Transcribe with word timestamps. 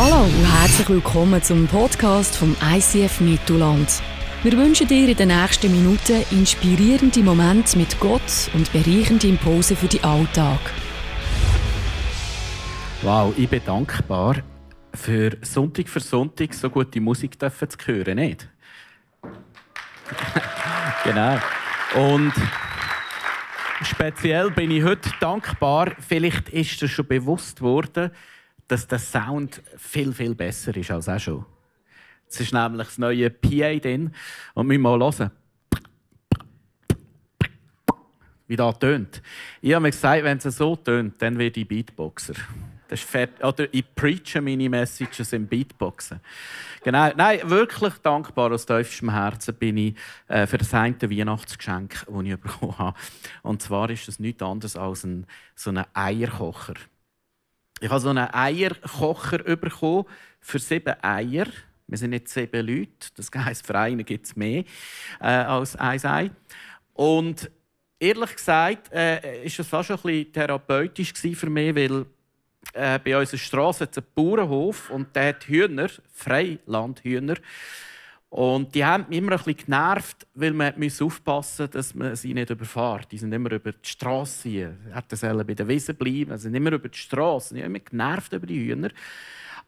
Hallo 0.00 0.26
und 0.26 0.60
herzlich 0.60 0.88
willkommen 0.90 1.42
zum 1.42 1.66
Podcast 1.66 2.36
vom 2.36 2.56
ICF 2.62 3.18
Mittelland. 3.18 4.00
Wir 4.44 4.52
wünschen 4.52 4.86
dir 4.86 5.08
in 5.08 5.16
den 5.16 5.26
nächsten 5.26 5.72
Minuten 5.72 6.24
inspirierende 6.30 7.20
Momente 7.20 7.76
mit 7.76 7.98
Gott 7.98 8.48
und 8.54 8.72
bereichende 8.72 9.26
Impulse 9.26 9.74
für 9.74 9.88
den 9.88 10.04
Alltag. 10.04 10.60
Wow, 13.02 13.34
ich 13.36 13.48
bin 13.48 13.60
dankbar 13.64 14.36
für 14.94 15.36
Sonntag 15.42 15.88
für 15.88 15.98
Sonntag 15.98 16.54
so 16.54 16.70
gute 16.70 17.00
Musik 17.00 17.36
zu 17.40 17.50
hören, 17.86 18.14
nicht? 18.14 18.48
genau. 21.02 21.40
Und 21.96 22.34
speziell 23.82 24.52
bin 24.52 24.70
ich 24.70 24.84
heute 24.84 25.10
dankbar, 25.18 25.90
vielleicht 25.98 26.50
ist 26.50 26.80
dir 26.80 26.88
schon 26.88 27.08
bewusst 27.08 27.60
worden, 27.60 28.12
dass 28.68 28.86
der 28.86 28.98
Sound 28.98 29.62
viel, 29.76 30.12
viel 30.12 30.34
besser 30.34 30.76
ist 30.76 30.90
als 30.90 31.08
auch 31.08 31.18
schon. 31.18 31.46
Es 32.28 32.40
ist 32.40 32.52
nämlich 32.52 32.86
das 32.86 32.98
neue 32.98 33.30
PA 33.30 33.74
drin. 33.78 34.12
Und 34.54 34.70
wir 34.70 34.78
mal 34.78 34.98
hören. 35.00 35.30
Wie 38.46 38.56
das 38.56 38.78
tönt. 38.78 39.22
Ich 39.60 39.74
habe 39.74 39.82
mir 39.82 39.90
gesagt, 39.90 40.24
wenn 40.24 40.38
es 40.38 40.44
so 40.44 40.76
tönt, 40.76 41.20
dann 41.20 41.38
werde 41.38 41.60
ich 41.60 41.68
Beatboxer. 41.68 42.34
Das 42.88 43.04
ist. 43.04 43.44
Oder 43.44 43.72
ich 43.72 43.84
preache 43.94 44.40
meine 44.40 44.70
Messages 44.70 45.34
im 45.34 45.46
Beatboxen. 45.46 46.20
Genau. 46.82 47.10
Nein, 47.14 47.40
wirklich 47.44 47.94
dankbar 47.98 48.50
aus 48.52 48.64
tiefstem 48.64 49.10
Herzen 49.10 49.54
bin 49.54 49.76
ich 49.76 49.94
äh, 50.28 50.46
für 50.46 50.56
das 50.56 50.72
eine 50.72 50.98
Weihnachtsgeschenk, 51.02 52.06
das 52.06 52.24
ich 52.24 52.36
bekommen 52.36 52.78
habe. 52.78 52.98
Und 53.42 53.60
zwar 53.60 53.90
ist 53.90 54.08
es 54.08 54.18
nichts 54.18 54.42
anderes 54.42 54.76
als 54.76 55.04
ein, 55.04 55.26
so 55.54 55.70
ein 55.70 55.84
Eierkocher. 55.92 56.74
Ich 57.80 57.88
habe 57.88 58.00
so 58.00 58.08
einen 58.10 58.28
Eierkocher 58.32 59.38
bekommen 59.56 60.04
für 60.40 60.58
sieben 60.58 60.94
Eier. 61.02 61.46
Wir 61.86 61.98
sind 61.98 62.10
nicht 62.10 62.28
sieben 62.28 62.66
Leute. 62.66 63.08
Das 63.16 63.30
heisst, 63.34 63.66
für 63.66 63.78
einen 63.78 64.04
gibt 64.04 64.26
es 64.26 64.36
mehr 64.36 64.64
äh, 65.20 65.26
als 65.26 65.76
ein 65.76 66.04
Ei. 66.04 66.30
Und 66.94 67.50
ehrlich 68.00 68.34
gesagt 68.34 68.92
äh, 68.92 69.44
ist 69.44 69.58
es 69.58 69.68
fast 69.68 69.90
ein 69.90 69.96
bisschen 69.98 70.32
therapeutisch 70.32 71.12
für 71.12 71.50
mich, 71.50 71.74
weil 71.74 72.06
äh, 72.72 72.98
bei 72.98 73.16
unserer 73.16 73.38
Straße 73.38 73.88
es 73.90 73.98
einen 73.98 74.06
Bauernhof 74.14 74.90
und 74.90 75.14
der 75.14 75.28
hat 75.28 75.44
Hühner, 75.44 75.88
Freilandhühner. 76.12 77.36
Und 78.30 78.74
die 78.74 78.84
haben 78.84 79.06
mich 79.08 79.18
immer 79.18 79.32
ein 79.32 79.38
bisschen 79.38 79.56
genervt, 79.56 80.26
weil 80.34 80.52
man 80.52 80.74
aufpassen 81.00 81.62
musste, 81.62 81.68
dass 81.68 81.94
man 81.94 82.14
sie 82.14 82.34
nicht 82.34 82.50
überfährt. 82.50 83.10
Die 83.10 83.18
sind 83.18 83.32
immer 83.32 83.52
über 83.52 83.72
die 83.72 83.88
Straße. 83.88 84.42
Sie 84.42 84.66
hätten 84.92 85.16
bei 85.46 85.54
der 85.54 85.66
Wiese 85.66 85.94
bleiben. 85.94 86.36
Sie 86.36 86.42
sind 86.42 86.54
immer 86.54 86.72
über 86.72 86.88
die 86.88 86.98
Straße. 86.98 87.58
Ich 87.58 87.68
mich 87.68 87.86
genervt 87.86 88.32
über 88.34 88.46
die 88.46 88.66
Hühner. 88.66 88.90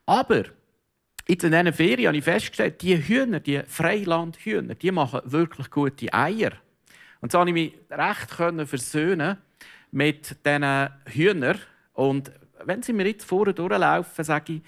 Aber 0.04 0.44
in 1.26 1.38
diesen 1.38 1.72
Ferien 1.72 2.08
habe 2.08 2.18
ich 2.18 2.24
festgestellt, 2.24 2.82
die 2.82 2.98
Hühner, 2.98 3.40
die 3.40 3.62
Freilandhühner, 3.66 4.74
die 4.74 4.90
machen 4.90 5.20
wirklich 5.24 5.70
gute 5.70 6.12
Eier. 6.12 6.52
Und 7.20 7.32
so 7.32 7.38
konnte 7.38 7.50
ich 7.50 7.54
mich 7.54 7.98
recht 7.98 8.30
versöhnen 8.68 9.38
mit 9.90 10.36
diesen 10.44 10.88
Hühnern. 11.06 11.58
Und 11.94 12.30
wenn 12.64 12.82
sie 12.82 12.92
mir 12.92 13.06
jetzt 13.06 13.24
vorne 13.24 13.54
durchlaufen, 13.54 14.24
sage 14.24 14.54
ich, 14.54 14.62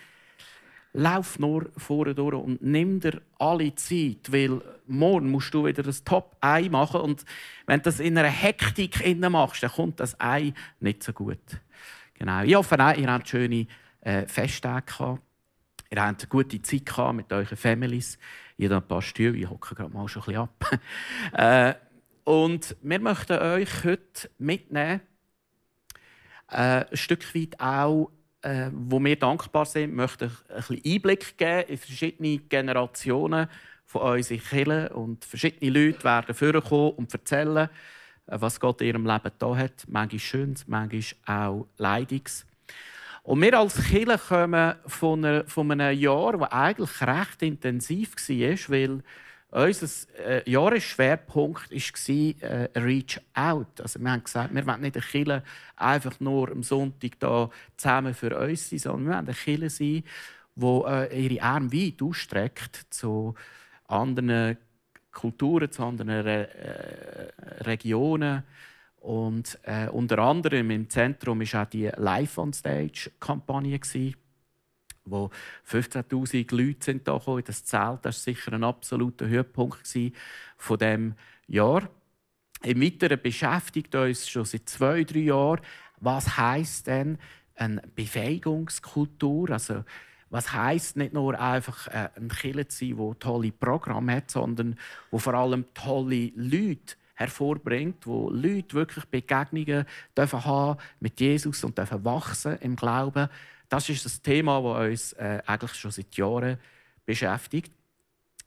lauf 0.93 1.39
nur 1.39 1.71
vorne 1.77 2.15
durch 2.15 2.35
und 2.35 2.62
nimm 2.62 3.01
dir 3.01 3.23
alle 3.39 3.75
Zeit, 3.75 4.31
weil 4.31 4.61
morgen 4.87 5.31
musst 5.31 5.55
du 5.55 5.65
wieder 5.65 5.83
das 5.83 6.05
Top-Ei 6.05 6.69
machen 6.69 7.01
und 7.01 7.25
wenn 7.67 7.79
du 7.79 7.85
das 7.85 8.01
in 8.01 8.19
einer 8.19 8.29
Hektik 8.29 9.03
machst, 9.31 9.63
dann 9.63 9.70
kommt 9.70 10.01
das 10.01 10.20
Ei 10.20 10.53
nicht 10.81 11.03
so 11.03 11.13
gut. 11.13 11.39
Genau. 12.15 12.43
Ich 12.43 12.55
hoffe 12.55 12.79
auch, 12.79 12.97
ihr 12.97 13.11
habt 13.11 13.29
schöne 13.29 13.67
äh, 14.03 14.27
Festtage 14.27 14.87
gehabt. 14.87 15.23
Ihr 15.91 16.03
habt 16.03 16.23
eine 16.23 16.29
gute 16.29 16.63
Zeit 16.63 17.15
mit 17.15 17.33
euren 17.33 17.57
Families. 17.57 18.19
Ich 18.57 18.67
habe 18.67 18.77
ein 18.77 18.89
paar 18.89 19.03
Stühle, 19.03 19.37
ich 19.37 19.48
hocke 19.48 19.75
gerade 19.75 19.93
mal 19.93 20.09
schon 20.09 20.23
ein 20.23 20.27
bisschen 20.27 20.43
ab. 20.43 20.81
äh, 21.33 21.75
und 22.25 22.77
wir 22.83 23.01
möchten 23.01 23.39
euch 23.39 23.85
heute 23.85 24.30
mitnehmen, 24.39 25.01
äh, 26.48 26.85
ein 26.91 26.97
Stück 26.97 27.35
weit 27.35 27.59
auch 27.59 28.11
äh, 28.42 28.70
wo 28.73 29.03
wir 29.03 29.17
dankbar 29.17 29.64
sind, 29.64 29.95
möchte 29.95 30.27
ich 30.27 30.51
ein 30.51 30.57
bisschen 30.57 30.95
Einblick 30.95 31.39
geben 31.39 31.69
in 31.69 31.79
verschiedene 31.79 32.39
Generationen 32.39 33.48
von 33.86 34.03
unseren 34.03 34.41
Kirchen 34.41 34.89
und 34.89 35.25
verschiedene 35.25 35.70
Leute 35.70 36.05
werden 36.05 36.35
vorkommen 36.35 36.92
und 36.97 37.13
erzählen, 37.13 37.69
äh, 38.27 38.36
was 38.41 38.58
Gott 38.58 38.80
in 38.80 38.89
ihrem 38.89 39.07
Leben 39.07 39.30
da 39.39 39.57
hat. 39.57 39.85
Manchmal 39.86 40.19
Schönes, 40.19 40.67
manchmal 40.67 41.05
auch 41.27 41.67
Leidiges. 41.79 42.47
Und 43.23 43.41
wir 43.41 43.57
als 43.57 43.80
Kirche 43.85 44.19
kommen 44.19 44.74
von, 44.86 45.24
einer, 45.24 45.45
von 45.47 45.70
einem 45.70 45.97
Jahr, 45.97 46.36
das 46.39 46.51
eigentlich 46.51 47.01
recht 47.03 47.42
intensiv 47.42 48.17
war, 48.17 48.74
weil 48.74 49.03
unser 49.52 49.86
äh, 50.18 50.51
Jahresschwerpunkt 50.51 51.70
war 51.70 52.35
äh, 52.40 52.68
Reach 52.74 53.20
Out. 53.35 53.80
Also 53.83 54.01
wir 54.01 54.11
haben 54.11 54.24
gesagt, 54.24 54.55
wir 54.55 54.67
wollen 54.67 54.80
nicht 54.80 54.96
eine 54.96 55.05
Kirche 55.05 55.42
einfach 55.77 56.18
nur 56.20 56.51
am 56.51 56.63
Sonntag 56.63 57.20
da 57.20 57.51
zusammen 57.77 58.14
für 58.14 58.36
uns 58.39 58.70
sein, 58.70 58.79
sondern 58.79 59.05
wir 59.05 59.12
wollen 59.12 59.27
eine 59.27 59.35
Kirche 59.35 59.70
sein, 59.70 60.05
die 60.55 60.64
äh, 60.64 61.27
ihre 61.27 61.42
Arme 61.42 61.70
weit 61.70 62.02
ausstreckt 62.02 62.86
zu 62.89 63.35
anderen 63.89 64.57
Kulturen, 65.11 65.70
zu 65.70 65.85
anderen 65.85 66.20
Re 66.20 66.48
äh, 66.55 67.62
Regionen. 67.64 68.45
Und 69.01 69.58
äh, 69.64 69.89
unter 69.89 70.18
anderem 70.20 70.70
im 70.70 70.89
Zentrum 70.89 71.41
war 71.41 71.62
auch 71.62 71.68
die 71.68 71.91
Live 71.96 72.39
on 72.39 72.55
Stage 72.55 73.11
Kampagne 73.20 73.79
wo 75.05 75.30
15.000 75.68 76.55
Leute 76.55 76.85
sind 76.85 77.08
da 77.08 77.18
gekommen. 77.18 77.42
Das 77.46 77.64
Zelt 77.64 78.01
das 78.02 78.17
war 78.27 78.35
sicher 78.35 78.52
ein 78.52 78.64
absoluter 78.64 79.27
Höhepunkt 79.27 79.83
von 80.57 80.79
dem 80.79 81.14
Jahr. 81.46 81.89
Im 82.63 82.80
Weiteren 82.80 83.20
beschäftigt 83.20 83.95
uns 83.95 84.29
schon 84.29 84.45
seit 84.45 84.68
zwei, 84.68 85.05
drei 85.05 85.20
Jahren, 85.20 85.61
was 86.01 86.36
heißt 86.36 86.86
denn 86.86 87.18
eine 87.55 87.83
Befähigungskultur? 87.95 89.51
Also 89.51 89.85
was 90.30 90.52
heißt 90.52 90.96
nicht 90.96 91.12
nur 91.12 91.39
einfach 91.39 91.89
äh, 91.89 92.08
ein 92.17 92.29
Killer 92.29 92.67
zu 92.68 92.86
sein, 92.86 92.96
der 92.96 93.18
tolle 93.18 93.52
Programme 93.52 94.17
hat, 94.17 94.30
sondern 94.30 94.79
wo 95.11 95.18
vor 95.18 95.35
allem 95.35 95.67
tolle 95.74 96.33
Leute 96.35 96.96
hervorbringt, 97.14 98.07
wo 98.07 98.30
Leute 98.30 98.74
wirklich 98.74 99.05
Begegnungen 99.05 99.85
dürfen 100.17 100.45
haben 100.45 100.80
mit 101.01 101.20
Jesus 101.20 101.62
und 101.64 101.77
dürfen 101.77 102.05
wachsen 102.05 102.57
im 102.61 102.77
Glauben 102.77 103.29
das 103.73 103.89
ist 103.89 104.05
das 104.05 104.21
Thema, 104.21 104.63
das 104.63 104.91
uns 104.91 105.13
äh, 105.15 105.41
eigentlich 105.47 105.73
schon 105.73 105.91
seit 105.91 106.15
Jahren 106.15 106.59
beschäftigt. 107.07 107.73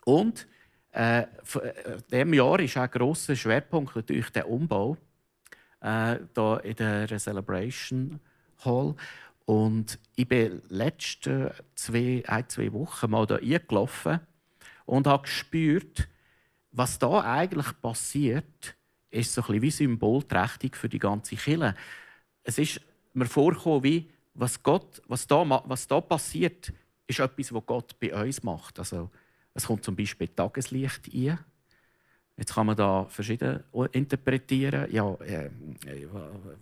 Und 0.06 0.48
äh, 0.92 1.24
in 1.24 1.62
äh, 1.62 2.02
diesem 2.12 2.34
Jahr 2.36 2.60
ist 2.60 2.78
auch 2.78 2.84
ein 2.84 2.92
grosser 2.92 3.36
Schwerpunkt 3.36 3.96
natürlich 3.96 4.30
der 4.30 4.48
Umbau 4.48 4.98
äh, 5.82 6.18
hier 6.36 6.62
in 6.64 6.76
der 6.76 7.18
Celebration 7.18 8.20
Hall. 8.64 8.94
Und 9.46 9.98
ich 10.16 10.28
bin 10.28 10.62
letzte 10.70 11.56
zwei, 11.74 12.24
ein, 12.28 12.48
zwei 12.48 12.72
Wochen 12.72 13.10
mal 13.10 13.26
hier 13.26 13.60
eingelaufen 13.60 14.20
und 14.86 15.08
habe 15.08 15.24
gespürt, 15.24 16.08
was 16.72 17.00
da 17.00 17.22
eigentlich 17.22 17.82
passiert, 17.82 18.76
ist 19.10 19.34
so 19.34 19.42
ein 19.42 19.60
bisschen 19.60 19.62
wie 19.64 19.72
symbolträchtig 19.72 20.76
für 20.76 20.90
die 20.90 21.00
ganze 21.00 21.36
Kirche. 21.36 21.74
Es 22.44 22.60
ist 22.60 22.80
mir 23.14 23.26
vorgekommen, 23.26 23.84
wie 23.84 24.12
was, 24.36 24.62
Gott, 24.62 25.02
was, 25.08 25.26
da, 25.26 25.64
was 25.66 25.88
da 25.88 26.02
passiert, 26.02 26.72
ist 27.08 27.20
etwas, 27.20 27.54
was 27.54 27.66
Gott 27.66 28.00
bei 28.00 28.14
uns 28.14 28.44
macht. 28.44 28.78
Also, 28.80 29.10
es 29.54 29.66
kommt 29.66 29.84
zum 29.84 29.96
Beispiel 29.96 30.28
Tageslicht 30.28 31.14
ein. 31.14 31.40
Jetzt 32.38 32.54
kann 32.54 32.68
man 32.68 32.76
da 32.76 33.06
verschieden 33.06 33.64
interpretieren. 33.94 34.92
Ja, 34.92 35.14
äh, 35.22 35.50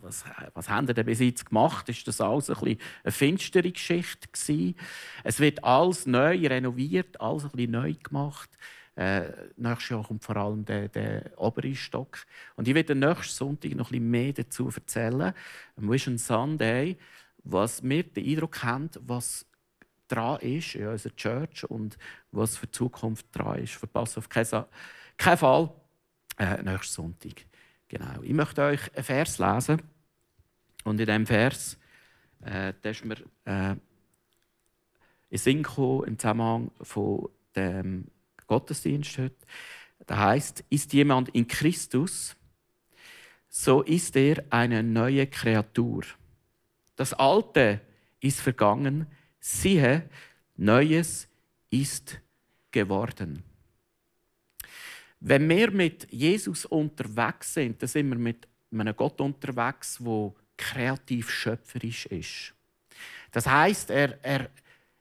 was, 0.01 0.23
was 0.53 0.69
haben 0.69 0.87
wir 0.87 0.93
denn 0.93 1.07
bis 1.07 1.19
jetzt 1.19 1.47
gemacht? 1.47 1.89
Ist 1.89 2.07
das 2.07 2.21
alles 2.21 2.51
ein 2.51 2.59
bisschen 2.59 2.79
eine 3.03 3.11
finstere 3.11 3.71
Geschichte 3.71 4.27
gewesen? 4.31 4.75
Es 5.23 5.39
wird 5.39 5.63
alles 5.63 6.05
neu 6.05 6.47
renoviert, 6.47 7.19
alles 7.19 7.45
ein 7.45 7.51
bisschen 7.51 7.71
neu 7.71 7.93
gemacht. 7.93 8.51
Äh, 8.95 9.31
nächstes 9.57 9.89
Jahr 9.89 10.03
kommt 10.03 10.23
vor 10.23 10.37
allem 10.37 10.63
der, 10.63 10.89
der 10.89 11.31
obere 11.37 11.73
Stock. 11.73 12.19
Und 12.55 12.67
ich 12.67 12.75
werde 12.75 12.93
nächsten 12.93 13.33
Sonntag 13.33 13.71
noch 13.71 13.87
ein 13.87 13.93
bisschen 13.93 14.11
mehr 14.11 14.33
dazu 14.33 14.69
erzählen. 14.69 15.33
Am 15.75 15.91
Vision 15.91 16.19
Sunday 16.19 16.97
was 17.43 17.83
wir 17.83 18.03
den 18.03 18.25
Eindruck 18.25 18.63
haben, 18.63 18.89
was 19.01 19.45
dran 20.07 20.39
ist 20.41 20.75
in 20.75 20.87
unserer 20.87 21.15
Church 21.15 21.63
und 21.65 21.97
was 22.31 22.57
für 22.57 22.67
die 22.67 22.71
Zukunft 22.71 23.27
dran 23.31 23.59
ist. 23.59 23.73
Verpasst 23.73 24.17
auf 24.17 24.29
keinen, 24.29 24.65
keinen 25.17 25.37
Fall 25.37 25.71
äh, 26.37 26.61
nächsten 26.61 26.93
Sonntag. 26.93 27.45
Genau. 27.87 28.21
Ich 28.21 28.33
möchte 28.33 28.63
euch 28.63 28.93
einen 28.95 29.03
Vers 29.03 29.37
lesen. 29.37 29.81
Und 30.83 30.99
in 30.99 31.05
diesem 31.05 31.25
Vers 31.25 31.77
äh, 32.45 32.73
ist 32.83 33.05
mir 33.05 33.17
äh, 33.45 33.75
in 35.29 35.37
Sinn 35.37 35.63
gekommen, 35.63 36.05
im 36.05 36.19
Zusammenhang 36.19 36.71
von 36.81 37.29
dem 37.55 38.05
Gottesdienst 38.47 39.17
heute. 39.17 39.35
Da 40.05 40.17
heißt, 40.17 40.65
ist 40.69 40.93
jemand 40.93 41.29
in 41.29 41.47
Christus, 41.47 42.35
so 43.47 43.81
ist 43.81 44.15
er 44.15 44.43
eine 44.49 44.83
neue 44.83 45.27
Kreatur. 45.27 46.03
Das 46.95 47.13
Alte 47.13 47.81
ist 48.19 48.41
vergangen. 48.41 49.07
Siehe, 49.39 50.09
Neues 50.55 51.27
ist 51.69 52.19
geworden. 52.71 53.43
Wenn 55.19 55.47
wir 55.49 55.71
mit 55.71 56.11
Jesus 56.11 56.65
unterwegs 56.65 57.53
sind, 57.53 57.81
dann 57.81 57.89
sind 57.89 58.09
wir 58.09 58.17
mit 58.17 58.47
einem 58.71 58.95
Gott 58.95 59.21
unterwegs, 59.21 59.99
der 59.99 60.33
kreativ 60.57 61.29
schöpferisch 61.29 62.05
ist. 62.07 62.53
Das 63.31 63.47
heißt, 63.47 63.89
er, 63.89 64.23
er, 64.23 64.49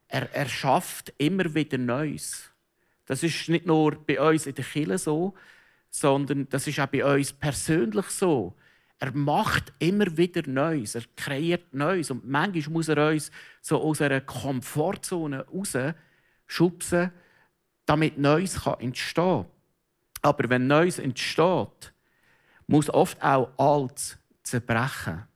er, 0.08 0.32
er 0.32 0.48
schafft 0.48 1.12
immer 1.18 1.52
wieder 1.54 1.78
Neues. 1.78 2.50
Das 3.04 3.22
ist 3.22 3.48
nicht 3.48 3.66
nur 3.66 3.96
bei 4.06 4.20
uns 4.20 4.46
in 4.46 4.54
der 4.54 4.64
Kirche 4.64 4.98
so, 4.98 5.34
sondern 5.90 6.48
das 6.48 6.66
ist 6.66 6.80
auch 6.80 6.86
bei 6.86 7.04
uns 7.04 7.32
persönlich 7.32 8.06
so. 8.06 8.54
Er 9.02 9.10
macht 9.16 9.72
immer 9.80 10.16
wieder 10.16 10.48
Neues, 10.48 10.94
er 10.94 11.02
kreiert 11.16 11.74
Neues 11.74 12.12
und 12.12 12.24
manchmal 12.24 12.72
muss 12.72 12.86
er 12.86 13.10
uns 13.10 13.32
so 13.60 13.82
aus 13.82 14.00
einer 14.00 14.20
Komfortzone 14.20 15.44
raus 15.48 15.76
schubsen, 16.46 17.10
damit 17.84 18.16
Neues 18.16 18.64
entstehen 18.78 19.42
kann. 19.42 19.46
Aber 20.22 20.48
wenn 20.48 20.68
Neues 20.68 21.00
entsteht, 21.00 21.92
muss 22.68 22.88
oft 22.90 23.20
auch 23.20 23.50
Altes 23.58 24.18
zerbrechen. 24.44 25.26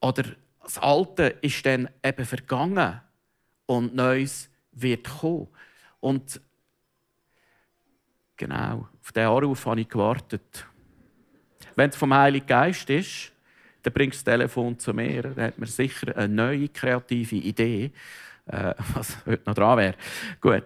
Oder 0.00 0.22
das 0.62 0.78
Alte 0.78 1.36
ist 1.42 1.66
dann 1.66 1.88
eben 2.04 2.24
vergangen 2.24 3.00
und 3.66 3.96
Neues 3.96 4.48
wird 4.70 5.08
kommen. 5.08 5.48
Und 5.98 6.40
genau, 8.36 8.88
auf 9.02 9.10
diesen 9.10 9.26
Anruf 9.26 9.66
habe 9.66 9.80
ich 9.80 9.88
gewartet. 9.88 10.68
Wenn 11.76 11.90
es 11.90 11.96
vom 11.96 12.14
Heiligen 12.14 12.46
Geist 12.46 12.88
ist, 12.90 13.32
dann 13.82 13.92
bringst 13.92 14.20
du 14.20 14.24
das 14.24 14.32
Telefon 14.32 14.78
zu 14.78 14.92
mir. 14.92 15.22
Dann 15.22 15.46
hat 15.46 15.58
man 15.58 15.68
sicher 15.68 16.16
eine 16.16 16.32
neue 16.32 16.68
kreative 16.68 17.36
Idee, 17.36 17.92
äh, 18.46 18.74
was 18.94 19.24
heute 19.26 19.42
noch 19.46 19.54
dran 19.54 19.78
wäre. 19.78 19.94
Gut. 20.40 20.64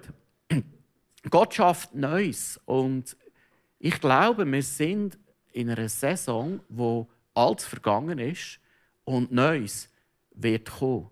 Gott 1.29 1.55
schafft 1.55 1.95
Neues. 1.95 2.61
Und 2.65 3.17
ich 3.79 4.01
glaube, 4.01 4.51
wir 4.51 4.63
sind 4.63 5.19
in 5.53 5.71
einer 5.71 5.89
Saison, 5.89 6.61
wo 6.69 7.09
alles 7.35 7.65
vergangen 7.65 8.19
ist 8.19 8.61
und 9.05 9.33
Neues 9.33 9.91
wird 10.35 10.71
kommen. 10.71 11.11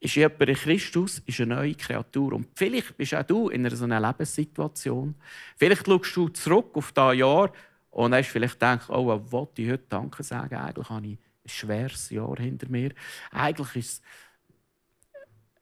Ist 0.00 0.14
jemand 0.14 0.40
in 0.42 0.54
Christus, 0.54 1.20
ist 1.26 1.40
eine 1.40 1.56
neue 1.56 1.74
Kreatur. 1.74 2.32
Und 2.32 2.48
vielleicht 2.54 2.96
bist 2.96 3.14
auch 3.14 3.24
du 3.24 3.48
in 3.48 3.66
einer 3.66 3.74
so 3.74 3.84
einer 3.84 4.00
Lebenssituation. 4.00 5.14
Vielleicht 5.56 5.86
schaust 5.86 6.16
du 6.16 6.28
zurück 6.28 6.70
auf 6.74 6.92
das 6.92 7.16
Jahr 7.16 7.52
und 7.98 8.14
hast 8.14 8.28
vielleicht 8.28 8.54
gedacht, 8.54 8.90
oh, 8.90 9.08
was 9.08 9.32
wollte 9.32 9.60
ich 9.60 9.70
heute 9.72 9.86
Danke 9.88 10.22
sagen? 10.22 10.54
Eigentlich 10.54 10.88
habe 10.88 11.04
ich 11.04 11.18
ein 11.18 11.48
schweres 11.48 12.10
Jahr 12.10 12.36
hinter 12.36 12.68
mir. 12.68 12.92
Eigentlich 13.32 13.74
ist 13.74 14.04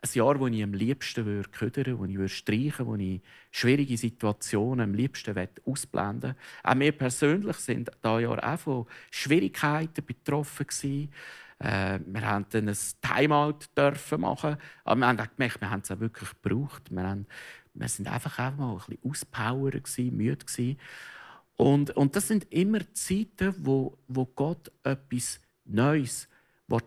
es 0.03 0.15
ein 0.15 0.19
Jahr, 0.19 0.38
wo 0.38 0.47
ich 0.47 0.62
am 0.62 0.75
liebsten 0.75 1.25
würde 1.25 1.49
ködern, 1.49 1.99
wo 1.99 2.05
ich 2.05 2.17
würde 2.17 2.29
streichen, 2.29 2.85
wo 2.85 2.94
ich 2.94 3.23
schwierige 3.50 3.97
Situationen 3.97 4.91
am 4.91 4.94
liebsten 4.94 5.35
ausblenden 5.65 6.35
würde. 6.35 6.37
Auch 6.62 6.79
wir 6.79 6.93
persönlich 6.93 7.56
sind 7.56 7.91
da 8.03 8.21
Jahr 8.21 8.53
auch 8.53 8.59
von 8.59 8.87
Schwierigkeiten 9.11 10.05
betroffen 10.05 10.67
gewesen. 10.67 11.11
Äh, 11.59 12.00
wir 12.05 12.21
durften 12.21 12.69
ein 12.69 12.77
Timeout 13.00 13.61
dürfen 13.75 14.21
machen, 14.21 14.59
aber 14.85 15.00
wir 15.00 15.06
haben 15.06 15.21
auch 15.21 15.35
gemerkt, 15.35 15.62
wir 15.62 15.71
haben 15.71 15.81
es 15.81 15.91
auch 15.91 16.00
wirklich 16.00 16.29
gebraucht. 16.43 16.91
Wir, 16.91 17.03
haben, 17.03 17.27
wir 17.73 17.88
sind 17.88 18.09
einfach 18.09 18.38
auch 18.38 18.56
mal 18.59 18.73
ein 18.73 18.77
bisschen 18.77 19.11
auspowern, 19.11 20.15
müde 20.15 20.44
gewesen. 20.44 20.79
Und, 21.56 21.91
und 21.97 22.14
das 22.14 22.29
sind 22.29 22.53
immer 22.53 22.81
Zeiten, 22.93 23.55
wo, 23.58 23.97
wo 24.08 24.26
Gott 24.26 24.70
etwas 24.82 25.41
Neues 25.64 26.29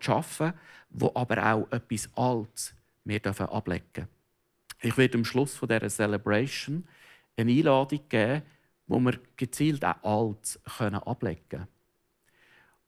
schaffen 0.00 0.46
will, 0.46 0.54
wo 0.90 1.12
aber 1.14 1.52
auch 1.52 1.72
etwas 1.72 2.08
Altes 2.14 2.74
wir 3.04 3.20
dürfen. 3.20 3.48
Ich 4.82 4.96
werde 4.96 5.18
am 5.18 5.24
Schluss 5.24 5.56
von 5.56 5.68
dieser 5.68 5.88
Celebration 5.88 6.86
eine 7.36 7.50
Einladung 7.50 8.00
geben, 8.08 8.42
wo 8.86 8.98
wir 9.00 9.18
gezielt 9.36 9.84
auch 9.84 10.02
Altes 10.02 10.60
ablegen 10.64 11.48
können. 11.48 11.68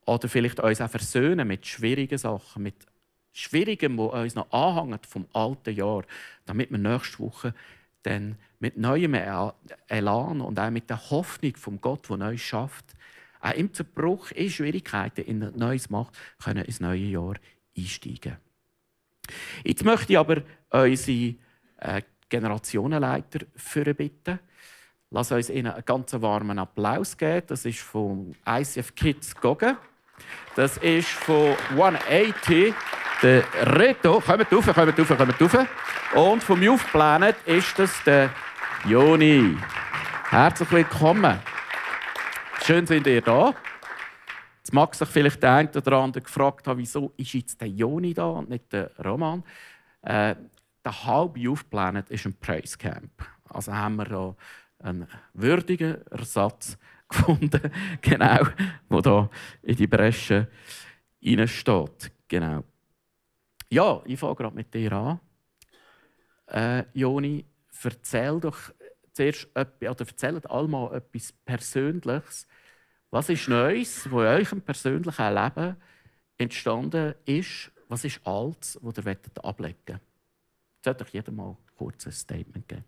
Oder 0.05 0.29
vielleicht 0.29 0.61
uns 0.61 0.81
auch 0.81 0.91
versöhnen 0.91 1.47
mit 1.47 1.67
schwierigen 1.67 2.19
Sachen, 2.19 2.63
mit 2.63 2.75
Schwierigem, 3.33 3.97
wo 3.97 4.07
uns 4.07 4.35
noch 4.35 4.51
anhängt 4.53 5.07
vom 5.07 5.27
alten 5.33 5.75
Jahr, 5.75 6.05
damit 6.45 6.71
wir 6.71 6.79
nächste 6.79 7.21
Woche 7.21 7.55
dann 8.03 8.37
mit 8.59 8.77
neuem 8.77 9.15
Elan 9.15 10.41
und 10.41 10.59
auch 10.59 10.71
mit 10.71 10.91
der 10.91 11.11
Hoffnung 11.11 11.57
vom 11.57 11.81
Gott, 11.81 12.09
der 12.09 12.17
Neues 12.17 12.41
schafft, 12.41 12.95
auch 13.41 13.53
im 13.53 13.73
Zerbruch, 13.73 14.31
in 14.33 14.51
Schwierigkeiten, 14.51 15.23
in 15.23 15.39
Neues 15.57 15.91
macht, 15.91 16.17
können 16.43 16.65
ins 16.65 16.81
neue 16.81 16.99
Jahr 16.99 17.35
einsteigen. 17.77 18.37
Jetzt 19.65 19.85
möchte 19.85 20.13
ich 20.13 20.19
aber 20.19 20.43
unsere 20.71 21.35
äh, 21.79 22.03
Generationenleiter 22.29 23.47
für 23.57 23.95
bitten. 23.95 24.39
Lass 25.11 25.33
uns 25.33 25.51
ihnen 25.51 25.73
einen 25.73 25.85
ganz 25.85 26.13
warmen 26.15 26.59
Applaus 26.59 27.17
geben. 27.17 27.47
Das 27.49 27.65
ist 27.67 27.81
vom 27.81 28.35
ICF 28.47 28.95
Kids 28.95 29.35
Gogen. 29.35 29.77
Das 30.57 30.79
ist 30.79 31.09
von 31.09 31.55
180 31.71 32.75
der 33.23 33.45
Reto. 33.79 34.21
Kommt 34.21 34.53
rauf, 34.53 34.75
kommt 34.75 34.99
rauf, 34.99 35.17
kommt 35.17 35.41
rauf. 35.41 35.69
Und 36.15 36.43
vom 36.43 36.63
Youth 36.63 36.85
Planet 36.91 37.37
ist 37.47 37.79
das 37.79 38.03
der 38.05 38.31
Joni. 38.85 39.57
Herzlich 40.31 40.71
willkommen. 40.73 41.39
Schön 42.65 42.87
sind 42.87 43.07
ihr 43.07 43.21
da. 43.21 43.55
Jetzt 44.59 44.73
mag 44.73 44.95
sich 44.95 45.09
vielleicht 45.09 45.43
der 45.43 45.55
eine 45.55 45.71
oder 45.71 45.99
andere 45.99 46.23
gefragt 46.23 46.67
haben, 46.67 46.79
wieso 46.79 47.13
ist 47.17 47.33
jetzt 47.35 47.61
der 47.61 47.69
Joni 47.69 48.13
da 48.13 48.27
und 48.27 48.49
nicht 48.49 48.73
der 48.73 48.91
Roman? 49.05 49.45
Äh, 50.03 50.35
der 50.85 51.05
halbe 51.05 51.39
Youth 51.39 51.71
Planet 51.71 52.11
ist 52.11 52.27
ein 52.27 52.35
Praise 52.35 52.77
Camp. 52.77 53.25
Also 53.49 53.73
haben 53.73 53.97
wir 53.97 54.07
hier 54.07 54.37
einen 54.81 55.07
würdigen 55.33 56.05
Ersatz 56.09 56.77
gefunden, 57.09 57.71
genau, 58.01 58.47
wo 58.89 59.01
da 59.01 59.29
in 59.63 59.77
die 59.77 59.87
Bresche 59.87 60.49
steht. 61.47 62.13
Genau. 62.27 62.65
Ja, 63.73 64.03
ich 64.05 64.21
fange 64.21 64.35
gerade 64.35 64.55
mit 64.55 64.75
dir 64.75 64.93
an. 64.93 65.21
Äh, 66.47 66.85
Joni, 66.93 67.47
erzähl 67.83 68.39
doch 68.39 68.59
zuerst 69.15 69.49
etwas, 69.55 69.91
oder 69.91 70.07
erzählt 70.11 70.51
allmal 70.51 70.95
etwas 70.95 71.33
Persönliches. 71.33 72.47
Was 73.11 73.31
ist 73.31 73.49
Neues, 73.49 74.11
wo 74.11 74.21
in 74.21 74.27
eurem 74.27 74.61
persönlichen 74.61 75.35
Leben 75.35 75.77
entstanden 76.37 77.15
ist? 77.25 77.73
Was 77.89 78.05
ist 78.05 78.21
Altes, 78.27 78.79
das 78.79 79.07
ihr 79.07 79.17
ablegen 79.43 79.79
wollt? 79.87 80.01
Sollt 80.85 81.01
doch 81.01 81.09
jeder 81.09 81.33
mal 81.33 81.57
kurz 81.75 82.07
ein 82.07 82.13
Statement 82.13 82.69
geben. 82.69 82.85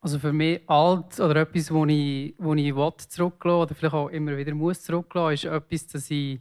Also 0.00 0.18
für 0.18 0.32
mich 0.32 0.62
alt 0.70 1.20
oder 1.20 1.42
etwas, 1.42 1.70
wo 1.70 1.84
ich, 1.84 2.34
wo 2.38 2.54
ich 2.54 2.74
will, 2.74 3.52
oder 3.52 3.74
vielleicht 3.74 3.94
auch 3.94 4.08
immer 4.08 4.34
wieder 4.38 4.54
muss 4.54 4.80
zurücklassen, 4.80 5.34
ist 5.34 5.44
etwas, 5.44 5.86
dass 5.88 6.10
ich 6.10 6.40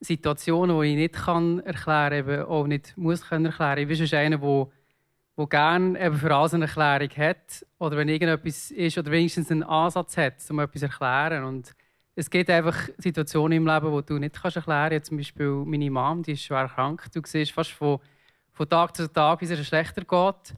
Situationen, 0.00 0.80
die 0.80 0.88
ich 0.88 0.96
nicht 0.96 1.14
kann 1.14 1.60
erklären 1.60 2.18
eben 2.18 2.42
auch 2.44 2.66
nicht 2.66 2.96
muss 2.96 3.28
können 3.28 3.46
erklären. 3.46 3.78
Ich 3.78 3.88
bin 3.88 4.06
schon 4.06 4.18
einer, 4.18 4.38
der, 4.38 5.46
gerne 5.46 6.12
für 6.16 6.34
alles 6.34 6.54
eine 6.54 6.66
Erklärung 6.66 7.10
hat 7.16 7.66
oder 7.78 7.96
wenn 7.96 8.08
irgendetwas 8.08 8.70
ist 8.70 8.98
oder 8.98 9.10
wenigstens 9.10 9.50
einen 9.50 9.62
Ansatz 9.62 10.16
hat, 10.16 10.34
um 10.50 10.60
etwas 10.60 10.80
zu 10.80 10.86
erklären. 10.86 11.44
Und 11.44 11.74
es 12.14 12.30
gibt 12.30 12.50
einfach 12.50 12.88
Situationen 12.98 13.58
im 13.58 13.66
Leben, 13.66 13.96
die 13.96 14.06
du 14.06 14.18
nicht 14.18 14.40
kannst 14.40 14.56
erklären 14.56 14.90
kannst. 14.90 15.06
Zum 15.06 15.16
Beispiel 15.16 15.50
meine 15.64 15.90
Mom, 15.90 16.22
die 16.22 16.32
ist 16.32 16.42
schwer 16.42 16.68
krank. 16.68 17.06
Du 17.12 17.20
siehst 17.24 17.52
fast 17.52 17.70
von, 17.70 18.00
von 18.52 18.68
Tag 18.68 18.96
zu 18.96 19.12
Tag, 19.12 19.40
wie 19.40 19.44
es 19.44 19.50
ihr 19.50 19.64
schlechter 19.64 20.02
geht 20.02 20.54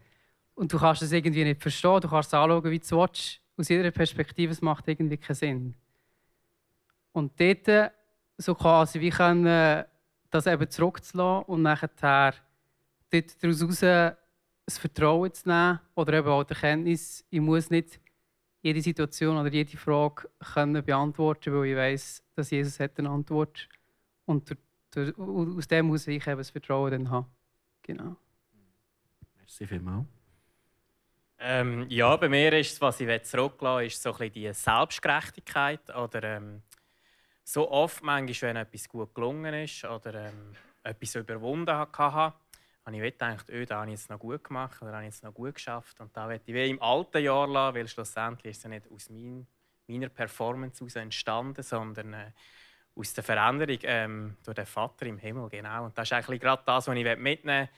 und 0.54 0.72
du 0.72 0.78
kannst 0.78 1.02
es 1.02 1.12
irgendwie 1.12 1.44
nicht 1.44 1.62
verstehen. 1.62 2.00
Du 2.00 2.08
kannst 2.08 2.28
es 2.28 2.34
anschauen, 2.34 2.64
wie 2.64 2.78
du 2.78 2.96
willst. 2.96 3.40
Aus 3.56 3.68
jeder 3.68 3.90
Perspektive, 3.90 4.52
es 4.52 4.62
macht 4.62 4.88
irgendwie 4.88 5.16
keinen 5.16 5.34
Sinn. 5.34 5.74
Und 7.12 7.38
dort 7.40 7.92
so 8.40 8.54
quasi 8.54 9.00
wie 9.00 9.10
können, 9.10 9.84
das 10.30 10.46
eben 10.46 10.70
zurückzulassen 10.70 11.44
und 11.46 11.62
nachher 11.62 11.90
dort 13.10 13.42
daraus 13.42 13.80
das 13.80 14.78
Vertrauen 14.78 15.32
zu 15.32 15.48
nehmen 15.48 15.80
oder 15.94 16.14
eben 16.14 16.28
auch 16.28 16.44
die 16.44 16.54
Erkenntnis, 16.54 17.24
ich 17.28 17.40
muss 17.40 17.70
nicht 17.70 18.00
jede 18.62 18.80
Situation 18.80 19.36
oder 19.36 19.50
jede 19.50 19.76
Frage 19.76 20.28
können 20.54 20.84
beantworten, 20.84 21.52
weil 21.54 21.66
ich 21.66 21.76
weiß, 21.76 22.22
dass 22.34 22.50
Jesus 22.50 22.78
hat 22.78 22.98
eine 22.98 23.10
Antwort 23.10 23.68
und 24.26 24.56
aus 24.96 25.68
dem 25.68 25.86
muss 25.86 26.06
ich 26.06 26.26
eben 26.26 26.38
das 26.38 26.50
Vertrauen 26.50 26.90
dann 26.90 27.10
haben. 27.10 27.26
Genau. 27.82 28.16
Merci 29.38 29.66
vielmals. 29.66 30.06
Ähm, 31.42 31.86
ja, 31.88 32.14
bei 32.16 32.28
mir 32.28 32.52
ist 32.58 32.74
es, 32.74 32.80
was 32.80 33.00
ich 33.00 33.22
zurücklassen 33.22 33.86
ist 33.86 34.02
so 34.02 34.14
ein 34.14 34.30
die 34.30 34.52
Selbstgerechtigkeit. 34.52 35.94
Oder 35.96 36.22
ähm, 36.36 36.62
so 37.52 37.70
oft, 37.70 38.02
manchmal, 38.02 38.50
wenn 38.50 38.56
etwas 38.56 38.88
gut 38.88 39.14
gelungen 39.14 39.54
ist 39.54 39.84
oder 39.84 40.14
ähm, 40.26 40.54
etwas 40.84 41.16
überwunden 41.16 41.74
hatte, 41.74 41.98
habe 41.98 42.34
ich 42.92 43.00
gedacht, 43.00 43.46
oh, 43.50 43.64
da 43.64 43.80
habe 43.80 43.90
ich 43.90 43.98
jetzt 43.98 44.10
noch 44.10 44.18
gut 44.18 44.44
gemacht 44.44 44.80
oder 44.82 44.92
habe 44.92 45.02
ich 45.02 45.14
jetzt 45.14 45.24
noch 45.24 45.34
gut 45.34 45.54
geschafft. 45.54 46.00
Und 46.00 46.16
da 46.16 46.28
werde 46.28 46.44
ich 46.46 46.54
wie 46.54 46.70
im 46.70 46.80
alten 46.80 47.22
Jahr 47.22 47.48
lassen, 47.48 47.76
weil 47.76 47.88
schlussendlich 47.88 48.52
ist 48.52 48.64
es 48.64 48.70
nicht 48.70 48.90
aus 48.90 49.10
mein, 49.10 49.46
meiner 49.88 50.08
Performance 50.08 50.78
heraus 50.78 50.96
entstanden, 50.96 51.62
sondern 51.62 52.12
äh, 52.14 52.30
aus 52.94 53.14
der 53.14 53.24
Veränderung 53.24 53.78
ähm, 53.82 54.36
durch 54.44 54.54
den 54.54 54.66
Vater 54.66 55.06
im 55.06 55.18
Himmel. 55.18 55.48
Genau. 55.48 55.86
Und 55.86 55.98
das 55.98 56.08
ist 56.08 56.12
eigentlich 56.12 56.40
gerade 56.40 56.62
das, 56.64 56.86
was 56.86 56.96
ich 56.96 57.04
mitnehmen 57.04 57.22
möchte 57.22 57.68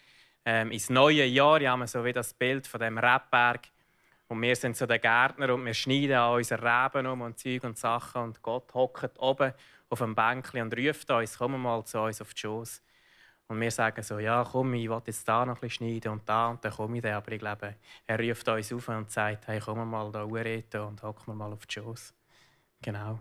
ähm, 0.45 0.71
ins 0.71 0.91
neue 0.91 1.25
Jahr. 1.25 1.61
Wir 1.61 1.71
haben 1.71 1.87
so 1.87 2.05
wie 2.05 2.12
das 2.12 2.35
Bild 2.35 2.67
von 2.67 2.81
dem 2.81 2.99
Rebberg. 2.99 3.69
Und 4.33 4.41
wir 4.41 4.57
sind 4.57 4.79
so 4.79 4.87
der 4.87 4.99
Gärtner 4.99 5.53
und 5.53 5.67
wir 5.67 5.75
schneiden 5.75 6.15
an 6.15 6.37
unseren 6.37 6.67
Reben 6.67 7.07
um 7.07 7.21
und 7.21 7.39
Zeug 7.39 7.65
und 7.65 7.77
Sachen. 7.77 8.23
Und 8.23 8.41
Gott 8.41 8.73
hockt 8.73 9.19
oben 9.19 9.53
auf 9.91 9.99
dem 9.99 10.15
Bänkchen 10.15 10.62
und 10.62 10.75
ruft 10.75 11.11
uns, 11.11 11.37
komm 11.37 11.61
mal 11.61 11.85
zu 11.85 12.01
uns 12.01 12.23
auf 12.23 12.33
die 12.33 12.41
Schoß. 12.41 12.83
Und 13.49 13.61
wir 13.61 13.71
sagen 13.71 14.03
so, 14.03 14.19
ja 14.19 14.43
komm, 14.51 14.73
ich 14.73 14.89
will 14.89 15.03
jetzt 15.05 15.29
da 15.29 15.45
noch 15.45 15.57
ein 15.57 15.61
bisschen 15.61 15.87
schneiden 15.87 16.12
und 16.12 16.27
da 16.27 16.49
und 16.49 16.65
dann 16.65 16.73
komme 16.73 16.97
ich 16.97 17.03
dann. 17.03 17.12
Aber 17.12 17.31
ich 17.31 17.41
glaube, 17.41 17.75
er 18.07 18.19
ruft 18.19 18.49
uns 18.49 18.73
auf 18.73 18.89
und 18.89 19.11
sagt, 19.11 19.49
hey, 19.49 19.61
komm 19.62 19.91
mal 19.91 20.11
da 20.11 20.25
reden 20.25 20.81
und 20.81 21.03
hock 21.03 21.29
mal 21.29 21.53
auf 21.53 21.67
die 21.67 21.75
Schoß. 21.75 22.15
Genau. 22.81 23.19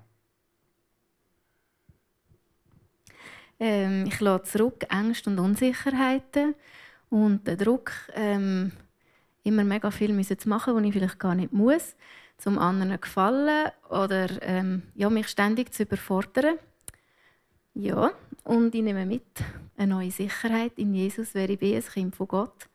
Ähm, 3.60 4.06
ich 4.08 4.18
lasse 4.22 4.44
zurück 4.44 4.86
Ängste 4.90 5.30
und 5.30 5.40
Unsicherheiten 5.40 6.56
und 7.10 7.46
den 7.46 7.58
Druck, 7.58 7.92
ähm, 8.14 8.72
immer 9.44 9.64
mega 9.64 9.92
viel 9.92 10.26
zu 10.26 10.50
machen, 10.50 10.76
was 10.76 10.84
ich 10.84 10.94
vielleicht 10.94 11.20
gar 11.20 11.36
nicht 11.36 11.54
muss, 11.54 11.96
zum 12.38 12.58
anderen 12.58 13.00
gefallen 13.00 13.72
oder 13.90 14.42
ähm, 14.42 14.84
ja, 14.96 15.10
mich 15.10 15.28
ständig 15.28 15.74
zu 15.74 15.84
überfordern. 15.84 16.58
Ja, 17.74 18.12
und 18.44 18.76
ich 18.76 18.82
nehme 18.82 19.06
mit 19.06 19.24
eine 19.78 19.96
neue 19.96 20.12
Sicherheit 20.12 20.74
in 20.78 20.94
Jesus, 20.94 21.34
wer 21.34 21.50
ich 21.50 21.60
bin, 21.60 21.76
ein 21.76 21.84
Kind 21.84 22.16
von 22.16 22.28
Gott. 22.28 22.68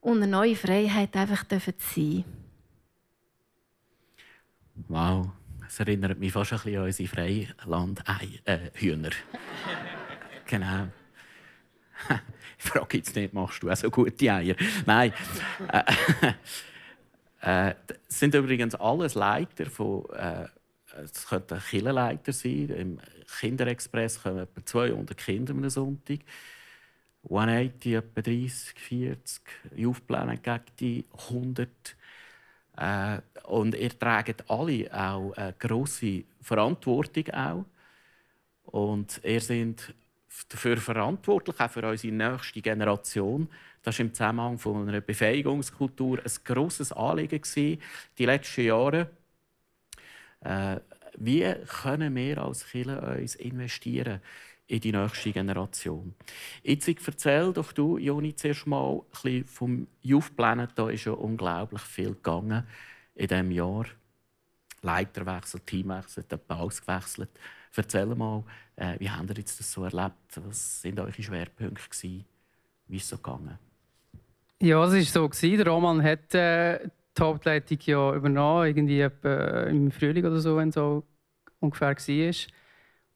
Und 0.00 0.18
eine 0.18 0.26
neue 0.26 0.56
Freiheit 0.56 1.16
einfach 1.16 1.46
zu 1.46 1.58
sein. 1.58 2.24
Wow, 4.88 5.28
das 5.60 5.78
erinnert 5.80 6.18
mich 6.18 6.32
fast 6.32 6.52
ein 6.52 6.58
bisschen 6.58 6.78
an 6.78 6.84
unsere 6.84 7.08
Freiland-Hühner. 7.08 9.10
genau. 10.46 10.88
Ich 12.56 12.70
frage 12.70 12.96
jetzt 12.96 13.14
nicht, 13.14 13.34
machst 13.34 13.62
du 13.62 13.70
auch 13.70 13.76
so 13.76 13.90
gute 13.90 14.32
Eier? 14.32 14.54
Nein. 14.86 15.12
äh, 15.70 15.82
äh, 17.70 17.74
sind 18.08 18.34
übrigens 18.34 18.74
alles 18.74 19.14
Leiter 19.14 19.66
von. 19.66 20.06
Äh, 20.14 20.46
es 21.02 21.26
könnte 21.26 21.56
ein 21.56 22.18
sein. 22.32 22.68
Im 22.70 23.00
Kinderexpress 23.40 24.22
kommen 24.22 24.38
etwa 24.38 24.64
200 24.64 25.16
Kinder 25.16 25.52
am 25.52 25.68
Sonntag. 25.68 26.20
180 27.24 27.92
etwa 27.94 28.22
30, 28.22 28.78
40. 28.78 29.42
Youth 29.74 30.06
Planet 30.06 30.42
gegen 30.42 30.64
die 30.78 31.04
100. 31.28 31.68
Äh, 32.76 33.20
und 33.46 33.74
ihr 33.74 33.98
tragt 33.98 34.48
alle 34.50 34.90
auch 34.92 35.32
eine 35.32 35.54
grosse 35.58 36.24
Verantwortung. 36.40 37.30
Auch. 37.30 37.64
Und 38.64 39.20
ihr 39.24 39.40
seid 39.40 39.94
dafür 40.48 40.76
verantwortlich, 40.76 41.58
auch 41.60 41.70
für 41.70 41.88
unsere 41.88 42.12
nächste 42.14 42.60
Generation. 42.60 43.48
Das 43.82 43.98
war 43.98 44.06
im 44.06 44.14
Zusammenhang 44.14 44.58
von 44.58 44.88
einer 44.88 45.00
Befähigungskultur 45.00 46.18
ein 46.18 46.32
grosses 46.44 46.92
Anliegen 46.92 47.42
die 48.18 48.24
letzten 48.24 48.64
Jahre. 48.64 49.10
Äh, 50.40 50.80
wie 51.16 51.54
können 51.82 52.14
wir 52.14 52.38
als 52.38 52.66
Kirche 52.66 53.00
uns 53.00 53.34
investieren 53.36 54.20
in 54.66 54.80
die 54.80 54.92
nächste 54.92 55.32
Generation? 55.32 56.14
Jetzt 56.62 56.88
erzähl 56.88 57.52
doch 57.52 57.72
du, 57.72 57.98
Joni, 57.98 58.34
zuerst 58.34 58.66
mal 58.66 58.94
ein 58.94 59.00
bisschen 59.10 59.44
vom 59.46 59.86
Youth 60.02 60.36
Planet. 60.36 60.70
Da 60.74 60.90
ist 60.90 61.04
ja 61.04 61.12
unglaublich 61.12 61.82
viel 61.82 62.14
gegangen 62.14 62.66
in 63.14 63.28
diesem 63.28 63.50
Jahr. 63.52 63.86
Leiterwechsel, 64.82 65.60
Teamwechsel, 65.60 66.24
der 66.24 66.36
Baus 66.36 66.80
gewechselt. 66.80 67.30
Erzähl 67.76 68.06
mal, 68.06 68.44
äh, 68.76 68.98
wie 68.98 69.10
habt 69.10 69.30
ihr 69.30 69.36
jetzt 69.36 69.58
das 69.58 69.70
so 69.70 69.84
erlebt? 69.84 70.14
Was 70.36 70.84
waren 70.84 70.98
eure 71.00 71.22
Schwerpunkte? 71.22 71.88
Gewesen? 71.88 72.24
Wie 72.86 72.96
ist 72.96 73.04
es 73.04 73.08
so 73.10 73.16
gegangen? 73.16 73.58
Ja, 74.60 74.84
es 74.84 75.14
war 75.14 75.28
so. 75.32 75.56
Der 75.56 75.66
Roman 75.66 76.02
hat 76.02 76.34
äh, 76.34 76.88
die 77.16 77.22
Hauptleitung 77.22 77.78
ja 77.82 78.14
übernommen, 78.14 78.66
irgendwie 78.66 79.00
etwa 79.00 79.62
im 79.64 79.90
Frühling 79.90 80.24
oder 80.24 80.40
so, 80.40 80.56
wenn 80.56 80.68
es 80.68 80.74
so 80.74 81.04
ungefähr 81.60 81.96
war. 81.96 82.34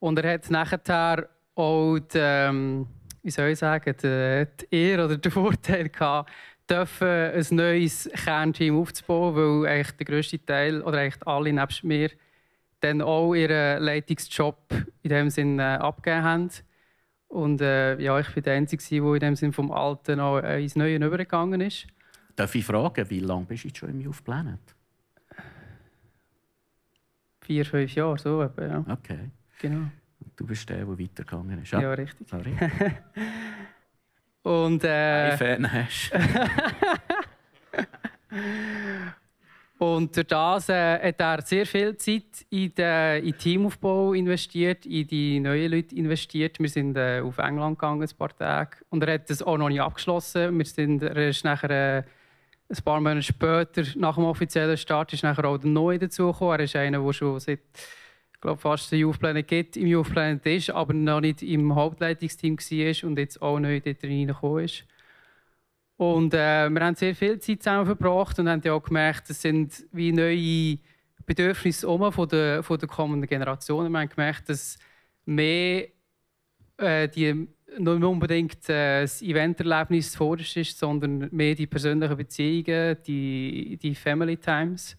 Und 0.00 0.18
er 0.18 0.34
hat 0.34 0.50
nachher 0.50 1.28
auch, 1.54 1.98
die, 1.98 2.18
ähm, 2.18 2.86
wie 3.22 3.30
soll 3.30 3.48
ich 3.48 3.58
sagen, 3.58 3.94
die, 4.02 4.46
die 4.60 4.76
Ehre 4.76 5.04
oder 5.06 5.16
den 5.16 5.32
Vorteil 5.32 5.88
gehabt, 5.88 6.30
dürfen, 6.68 7.08
ein 7.08 7.46
neues 7.50 8.08
Kernteam 8.14 8.78
aufzubauen, 8.80 9.34
weil 9.34 9.72
eigentlich 9.72 9.96
der 9.96 10.06
grösste 10.06 10.44
Teil, 10.44 10.82
oder 10.82 10.98
eigentlich 10.98 11.26
alle 11.26 11.52
nebst 11.52 11.82
mir, 11.82 12.10
dann 12.80 13.02
auch 13.02 13.34
ihren 13.34 13.82
Leitungsjob 13.82 14.72
in 15.02 15.10
dem 15.10 15.30
Sinn 15.30 15.58
äh, 15.58 15.62
abgegeben 15.62 16.22
haben. 16.22 16.50
Und 17.28 17.60
äh, 17.60 17.98
ja, 18.00 18.18
ich 18.18 18.34
war 18.34 18.42
der 18.42 18.54
Einzige, 18.54 18.82
der 18.82 19.14
in 19.14 19.20
dem 19.20 19.36
Sinn 19.36 19.52
vom 19.52 19.70
Alten 19.70 20.20
auch 20.20 20.38
äh, 20.38 20.62
ins 20.62 20.76
Neue 20.76 20.96
übergegangen 20.96 21.60
ist. 21.60 21.86
Darf 22.36 22.54
ich 22.54 22.64
fragen, 22.64 23.10
wie 23.10 23.20
lange 23.20 23.46
bist 23.46 23.64
du 23.64 23.70
schon 23.74 23.90
im 23.90 24.00
Youth 24.00 24.24
Planet? 24.24 24.60
Vier, 27.40 27.64
fünf 27.64 27.94
Jahre, 27.94 28.18
so 28.18 28.42
etwa, 28.42 28.62
ja. 28.62 28.84
Okay. 28.88 29.30
Genau. 29.60 29.88
Du 30.36 30.46
bist 30.46 30.68
der, 30.68 30.84
der 30.84 30.88
weitergegangen 30.88 31.62
ist. 31.62 31.72
Ja, 31.72 31.80
ja 31.80 31.92
richtig. 31.92 32.28
Sorry. 32.28 32.54
Und 34.42 34.84
äh, 34.84 35.36
Fan 35.36 35.72
hast. 35.72 36.12
Und 39.78 40.16
durch 40.16 40.26
das 40.26 40.68
äh, 40.68 40.98
hat 41.08 41.20
er 41.20 41.42
sehr 41.42 41.64
viel 41.64 41.96
Zeit 41.96 42.44
in 42.50 42.74
den, 42.74 43.24
in 43.24 43.38
Teamaufbau 43.38 44.12
investiert, 44.12 44.84
in 44.86 45.06
die 45.06 45.38
neuen 45.38 45.70
Leute 45.70 45.94
investiert. 45.94 46.58
Wir 46.58 46.68
sind 46.68 46.96
äh, 46.96 47.20
auf 47.20 47.38
England 47.38 47.78
gegangen, 47.78 48.02
ein 48.02 48.16
paar 48.18 48.36
Tage. 48.36 48.78
Und 48.90 49.04
er 49.04 49.14
hat 49.14 49.30
das 49.30 49.40
auch 49.40 49.56
noch 49.56 49.68
nicht 49.68 49.80
abgeschlossen. 49.80 50.58
Wir 50.58 50.64
sind, 50.64 51.02
er 51.04 51.28
ist 51.28 51.44
nachher, 51.44 51.70
äh, 51.70 52.02
ein 52.70 52.84
paar 52.84 53.00
Monate 53.00 53.22
später, 53.22 53.84
nach 53.94 54.16
dem 54.16 54.24
offiziellen 54.24 54.76
Start, 54.76 55.12
ist 55.12 55.22
nachher 55.22 55.44
auch 55.44 55.58
der 55.58 55.70
Neue 55.70 56.00
dazugekommen. 56.00 56.58
Er 56.58 56.64
ist 56.64 56.74
einer, 56.74 57.00
der 57.00 57.12
schon 57.12 57.38
seit 57.38 57.60
ich 58.38 58.42
glaube, 58.42 58.60
fast 58.60 58.92
den 58.92 59.00
Youth 59.00 59.18
Planet 59.18 59.48
gibt, 59.48 59.76
im 59.76 59.88
Youth 59.88 60.10
Planet 60.10 60.46
ist, 60.46 60.70
aber 60.70 60.94
noch 60.94 61.20
nicht 61.20 61.42
im 61.42 61.74
Hauptleitungsteam 61.74 62.56
war 62.56 63.08
und 63.08 63.18
jetzt 63.18 63.42
auch 63.42 63.58
neu 63.58 63.80
dort 63.80 64.04
reingekommen 64.04 64.64
ist. 64.64 64.84
Und 65.98 66.32
äh, 66.32 66.70
wir 66.70 66.80
haben 66.80 66.94
sehr 66.94 67.14
viel 67.14 67.40
Zeit 67.40 67.60
zusammen 67.60 67.84
verbracht 67.84 68.38
und 68.38 68.48
haben 68.48 68.62
ja 68.64 68.72
auch 68.72 68.82
gemerkt, 68.82 69.28
es 69.30 69.42
sind 69.42 69.84
wie 69.90 70.12
neue 70.12 70.78
Bedürfnisse 71.26 71.88
um 71.88 72.12
von 72.12 72.28
der, 72.28 72.62
von 72.62 72.78
der 72.78 72.88
kommenden 72.88 73.28
Generation. 73.28 73.90
Wir 73.90 73.98
haben 73.98 74.08
gemerkt, 74.08 74.48
dass 74.48 74.78
mehr 75.24 75.88
äh, 76.76 77.08
die 77.08 77.48
nicht 77.76 78.04
unbedingt 78.04 78.68
äh, 78.68 79.02
das 79.02 79.20
Eventerlebnis 79.22 80.12
zuvorderst 80.12 80.56
ist, 80.56 80.78
sondern 80.78 81.28
mehr 81.32 81.56
die 81.56 81.66
persönlichen 81.66 82.16
Beziehungen, 82.16 82.96
die, 83.04 83.76
die 83.82 83.94
Family 83.96 84.36
Times. 84.36 84.96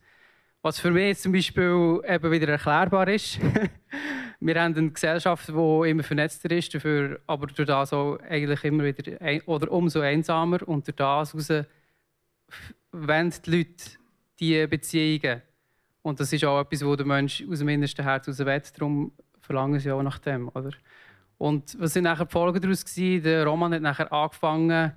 Was 0.61 0.81
für 0.81 0.91
mich 0.91 1.17
zum 1.17 1.31
Beispiel 1.31 2.01
eben 2.05 2.31
wieder 2.31 2.49
erklärbar 2.49 3.07
ist. 3.07 3.39
wir 4.41 4.61
haben 4.61 4.75
eine 4.75 4.91
Gesellschaft, 4.91 5.49
die 5.49 5.89
immer 5.89 6.03
vernetzter 6.03 6.49
ist, 6.51 6.73
dafür, 6.73 7.19
aber 7.27 7.47
durch 7.47 7.67
das 7.67 7.91
auch 7.91 8.17
eigentlich 8.19 8.63
immer 8.63 8.85
wieder 8.85 9.19
ein, 9.21 9.41
oder 9.41 9.71
umso 9.71 9.99
einsamer. 9.99 10.65
Und 10.67 10.87
durch 10.87 10.95
das 10.95 11.33
heraus 11.33 11.65
wollen 12.91 13.33
die 13.45 13.51
Leute 13.51 13.83
diese 14.39 14.67
Beziehungen. 14.67 15.41
Und 16.01 16.19
das 16.19 16.31
ist 16.31 16.45
auch 16.45 16.61
etwas, 16.61 16.85
wo 16.85 16.95
der 16.95 17.05
Mensch 17.05 17.43
aus 17.49 17.59
dem 17.59 17.67
innersten 17.67 18.05
Herz 18.05 18.27
heraus 18.27 18.39
will. 18.39 18.61
Darum 18.77 19.11
verlangen 19.41 19.79
sie 19.79 19.91
auch 19.91 20.01
nach 20.01 20.19
dem. 20.19 20.47
Oder? 20.49 20.71
Und 21.37 21.77
was 21.79 21.93
sind 21.93 22.05
nachher 22.05 22.25
die 22.25 22.31
Folgen 22.31 22.61
daraus? 22.61 22.85
Gewesen? 22.85 23.23
Der 23.23 23.45
Roman 23.45 23.73
hat 23.73 23.81
nachher 23.81 24.11
angefangen, 24.11 24.93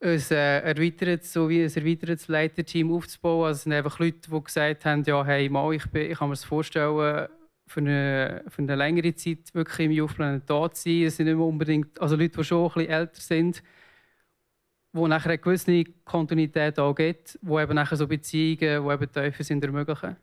ein, 0.00 0.22
äh, 0.30 0.60
erweitert, 0.60 1.24
so 1.24 1.48
wie 1.48 1.62
ein 1.62 1.74
erweitertes 1.74 2.28
Leiterteam 2.28 2.92
aufzubauen. 2.92 3.46
Also 3.46 3.56
es 3.56 3.62
sind 3.64 3.72
einfach 3.72 3.98
Leute, 3.98 4.30
die 4.30 4.44
gesagt 4.44 4.84
haben, 4.84 5.02
ja, 5.04 5.24
hey, 5.24 5.48
mal, 5.48 5.72
ich, 5.74 5.86
bin, 5.86 6.10
ich 6.10 6.18
kann 6.18 6.28
mir 6.28 6.34
das 6.34 6.44
vorstellen, 6.44 7.28
für 7.68 7.80
eine, 7.80 8.44
für 8.48 8.62
eine 8.62 8.74
längere 8.74 9.14
Zeit 9.14 9.54
wirklich 9.54 9.86
im 9.86 9.92
Youth 9.92 10.14
Planet 10.14 10.42
da 10.48 10.70
zu 10.70 10.82
sein. 10.82 11.02
Es 11.02 11.16
sind 11.16 11.26
nicht 11.26 11.36
unbedingt, 11.36 12.00
also 12.00 12.16
Leute, 12.16 12.38
die 12.38 12.44
schon 12.44 12.64
ein 12.64 12.72
bisschen 12.74 12.90
älter 12.90 13.20
sind, 13.20 13.62
wo 14.92 15.06
nachher 15.06 15.30
eine 15.30 15.38
gewisse 15.38 15.84
Kontinuität 16.04 16.78
auch 16.78 16.94
gibt, 16.94 17.38
wo 17.42 17.60
eben 17.60 17.74
nachher 17.74 17.96
so 17.96 18.06
Beziehungen, 18.06 18.58
die 18.58 18.92
eben 18.92 19.12
tiefer 19.12 19.44
sind, 19.44 19.62
ermöglichen. 19.62 20.16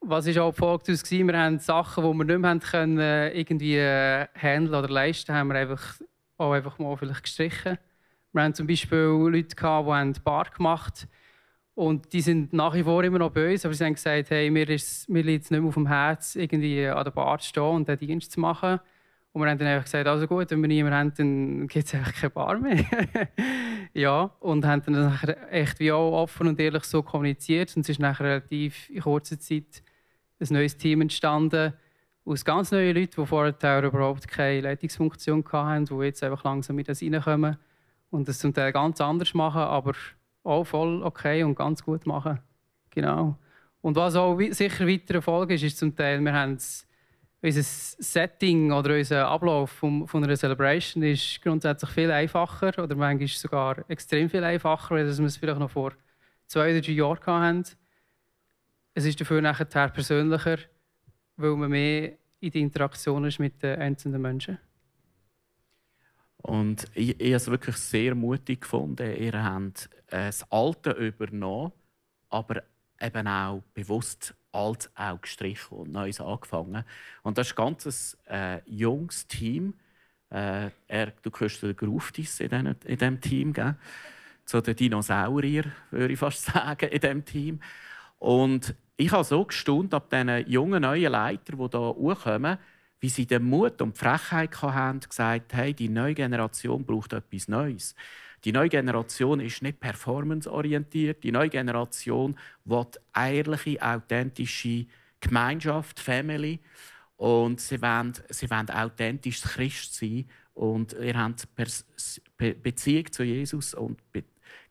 Was 0.00 0.26
ist 0.26 0.38
auch 0.38 0.52
Folge 0.52 0.84
daraus 0.86 1.10
Wir 1.10 1.38
haben 1.38 1.58
Sachen, 1.58 2.04
die 2.04 2.18
wir 2.18 2.24
nicht 2.24 2.38
mehr 2.38 2.58
können, 2.60 3.32
irgendwie 3.34 3.76
äh, 3.76 4.26
handeln 4.34 4.74
oder 4.74 4.88
leisten, 4.88 5.34
haben 5.34 5.48
wir 5.48 5.56
einfach 5.56 5.96
auch 6.36 6.52
einfach 6.52 6.78
mal 6.78 6.96
vielleicht 6.96 7.24
gestrichen. 7.24 7.78
Wir 8.32 8.42
haben 8.42 8.54
zum 8.54 8.66
Beispiel 8.66 8.98
Leute 8.98 9.56
gehabt, 9.56 9.88
die 9.88 9.92
einen 9.92 10.14
Bar 10.22 10.50
gemacht 10.56 11.00
haben 11.00 11.10
und 11.78 12.12
die 12.12 12.22
sind 12.22 12.52
nach 12.52 12.74
wie 12.74 12.82
vor 12.82 13.04
immer 13.04 13.20
noch 13.20 13.30
böse, 13.30 13.68
aber 13.68 13.74
sie 13.74 13.84
haben 13.84 13.94
gesagt, 13.94 14.30
hey, 14.30 14.50
mir, 14.50 14.68
ist, 14.68 15.08
mir 15.08 15.22
liegt 15.22 15.44
es 15.44 15.52
nicht 15.52 15.60
mehr 15.60 15.68
auf 15.68 15.74
dem 15.74 15.86
Herz, 15.86 16.34
irgendwie 16.34 16.84
an 16.84 17.04
der 17.04 17.12
Bar 17.12 17.38
zu 17.38 17.50
stehen 17.50 17.62
und 17.62 17.86
den 17.86 17.96
Dienst 17.96 18.32
zu 18.32 18.40
machen. 18.40 18.80
Und 19.30 19.42
wir 19.42 19.48
haben 19.48 19.58
dann 19.58 19.68
einfach 19.68 19.84
gesagt, 19.84 20.08
also 20.08 20.26
gut, 20.26 20.50
wenn 20.50 20.60
wir 20.60 20.66
niemanden 20.66 20.98
haben, 20.98 21.14
dann 21.16 21.68
gibt 21.68 21.86
es 21.86 21.94
einfach 21.94 22.12
keine 22.12 22.30
Bar 22.30 22.58
mehr. 22.58 22.84
ja, 23.94 24.22
und 24.40 24.66
haben 24.66 24.82
dann 24.86 24.94
nachher 24.94 25.52
echt 25.52 25.78
wie 25.78 25.92
auch 25.92 26.20
offen 26.20 26.48
und 26.48 26.58
ehrlich 26.58 26.82
so 26.82 27.04
kommuniziert. 27.04 27.76
Und 27.76 27.82
es 27.82 27.90
ist 27.90 28.00
nachher 28.00 28.24
relativ 28.24 28.90
in 28.90 29.02
kurzer 29.02 29.38
Zeit 29.38 29.84
ein 30.40 30.48
neues 30.50 30.76
Team 30.78 31.02
entstanden, 31.02 31.74
aus 32.24 32.44
ganz 32.44 32.72
neuen 32.72 32.96
Leuten, 32.96 33.20
die 33.20 33.26
vorher 33.26 33.84
überhaupt 33.84 34.26
keine 34.26 34.62
Leitungsfunktion 34.62 35.44
hatten, 35.52 35.84
die 35.84 35.94
jetzt 36.06 36.24
einfach 36.24 36.42
langsam 36.42 36.74
mit 36.74 36.88
das 36.88 37.02
reinkommen 37.02 37.56
und 38.10 38.26
das 38.26 38.40
zum 38.40 38.52
Teil 38.52 38.72
ganz 38.72 39.00
anders 39.00 39.32
machen, 39.32 39.60
aber 39.60 39.92
auch 40.44 40.64
voll 40.64 41.02
okay 41.02 41.42
und 41.42 41.54
ganz 41.54 41.82
gut 41.82 42.06
machen. 42.06 42.40
Genau. 42.90 43.36
Und 43.80 43.96
was 43.96 44.16
auch 44.16 44.38
sicher 44.50 44.86
weiter 44.86 45.14
Erfolg 45.14 45.50
ist, 45.50 45.62
ist 45.62 45.78
zum 45.78 45.94
Teil, 45.94 46.20
wir 46.20 46.32
haben 46.32 46.58
unser 47.40 47.62
Setting 47.62 48.72
oder 48.72 48.96
unser 48.96 49.28
Ablauf 49.28 49.70
von, 49.70 50.06
von 50.08 50.24
einer 50.24 50.36
Celebration 50.36 51.02
ist 51.04 51.40
grundsätzlich 51.40 51.90
viel 51.90 52.10
einfacher 52.10 52.72
oder 52.82 52.96
manchmal 52.96 53.28
sogar 53.28 53.88
extrem 53.88 54.28
viel 54.28 54.42
einfacher, 54.42 54.96
als 54.96 55.18
wir 55.18 55.26
es 55.26 55.36
vielleicht 55.36 55.60
noch 55.60 55.70
vor 55.70 55.92
zwei 56.46 56.72
oder 56.72 56.80
drei 56.80 56.92
Jahren 56.92 57.42
hatten. 57.42 57.64
Es 58.94 59.04
ist 59.04 59.20
dafür 59.20 59.40
nachher 59.40 59.66
persönlicher, 59.66 60.58
weil 61.36 61.54
man 61.54 61.70
mehr 61.70 62.12
in 62.40 62.50
die 62.50 62.60
Interaktion 62.60 63.24
ist 63.24 63.38
mit 63.38 63.62
den 63.62 63.78
einzelnen 63.78 64.20
Menschen. 64.20 64.58
Und 66.42 66.86
ich, 66.94 67.20
ich 67.20 67.26
habe 67.26 67.36
es 67.36 67.50
wirklich 67.50 67.76
sehr 67.76 68.14
mutig 68.14 68.62
gefunden. 68.62 69.14
Ihr 69.16 69.42
habt 69.42 69.90
das 70.08 70.50
Alte 70.50 70.90
übernommen, 70.92 71.72
aber 72.30 72.62
eben 73.00 73.26
auch 73.26 73.62
bewusst 73.74 74.34
alt 74.52 74.90
auch 74.94 75.20
gestrichen 75.20 75.78
und 75.78 75.92
Neues 75.92 76.20
angefangen. 76.20 76.84
Und 77.22 77.38
das 77.38 77.48
ist 77.48 77.58
ein 77.58 77.64
ganz 77.64 78.16
äh, 78.28 78.60
junges 78.66 79.26
Team. 79.26 79.74
Äh, 80.30 80.70
er, 80.86 81.12
du 81.22 81.30
hörst 81.36 81.62
den 81.62 81.76
Gruftis 81.76 82.40
in, 82.40 82.76
diesem 82.86 83.20
Team, 83.20 83.52
gell? 83.52 83.76
so 84.44 84.60
der 84.60 84.74
Dinosaurier, 84.74 85.64
würde 85.90 86.12
ich 86.12 86.18
fast 86.18 86.44
sagen, 86.52 86.88
in 86.88 87.00
diesem 87.00 87.24
Team. 87.24 87.60
Und 88.18 88.74
ich 88.96 89.12
habe 89.12 89.24
so 89.24 89.44
gestaunt 89.44 89.94
ab 89.94 90.10
diesen 90.10 90.48
jungen 90.48 90.82
neuen 90.82 91.12
Leitern, 91.12 91.58
die 91.58 91.68
hier 91.70 91.94
hochkommen, 91.94 92.58
wie 93.00 93.08
sie 93.08 93.26
den 93.26 93.44
Mut 93.44 93.80
und 93.80 93.96
die 93.96 94.00
Frechheit 94.00 94.60
hatten, 94.60 95.00
gesagt 95.00 95.54
hey, 95.54 95.72
die 95.74 95.88
neue 95.88 96.14
Generation 96.14 96.84
braucht 96.84 97.12
etwas 97.12 97.48
Neues. 97.48 97.94
Die 98.44 98.52
neue 98.52 98.68
Generation 98.68 99.40
ist 99.40 99.62
nicht 99.62 99.80
performanceorientiert. 99.80 101.24
Die 101.24 101.32
neue 101.32 101.48
Generation 101.48 102.38
will 102.64 102.86
ehrliche, 103.14 103.82
authentische 103.82 104.86
Gemeinschaft, 105.20 105.98
Family. 105.98 106.60
Und 107.16 107.60
sie 107.60 107.82
wollen, 107.82 108.12
sie 108.28 108.48
wollen 108.48 108.70
authentisch 108.70 109.42
Christ 109.42 109.94
sein. 109.94 110.26
Und 110.54 110.92
ihr 110.92 111.16
habt 111.16 111.48
Beziehung 112.36 113.12
zu 113.12 113.24
Jesus 113.24 113.74
und 113.74 114.00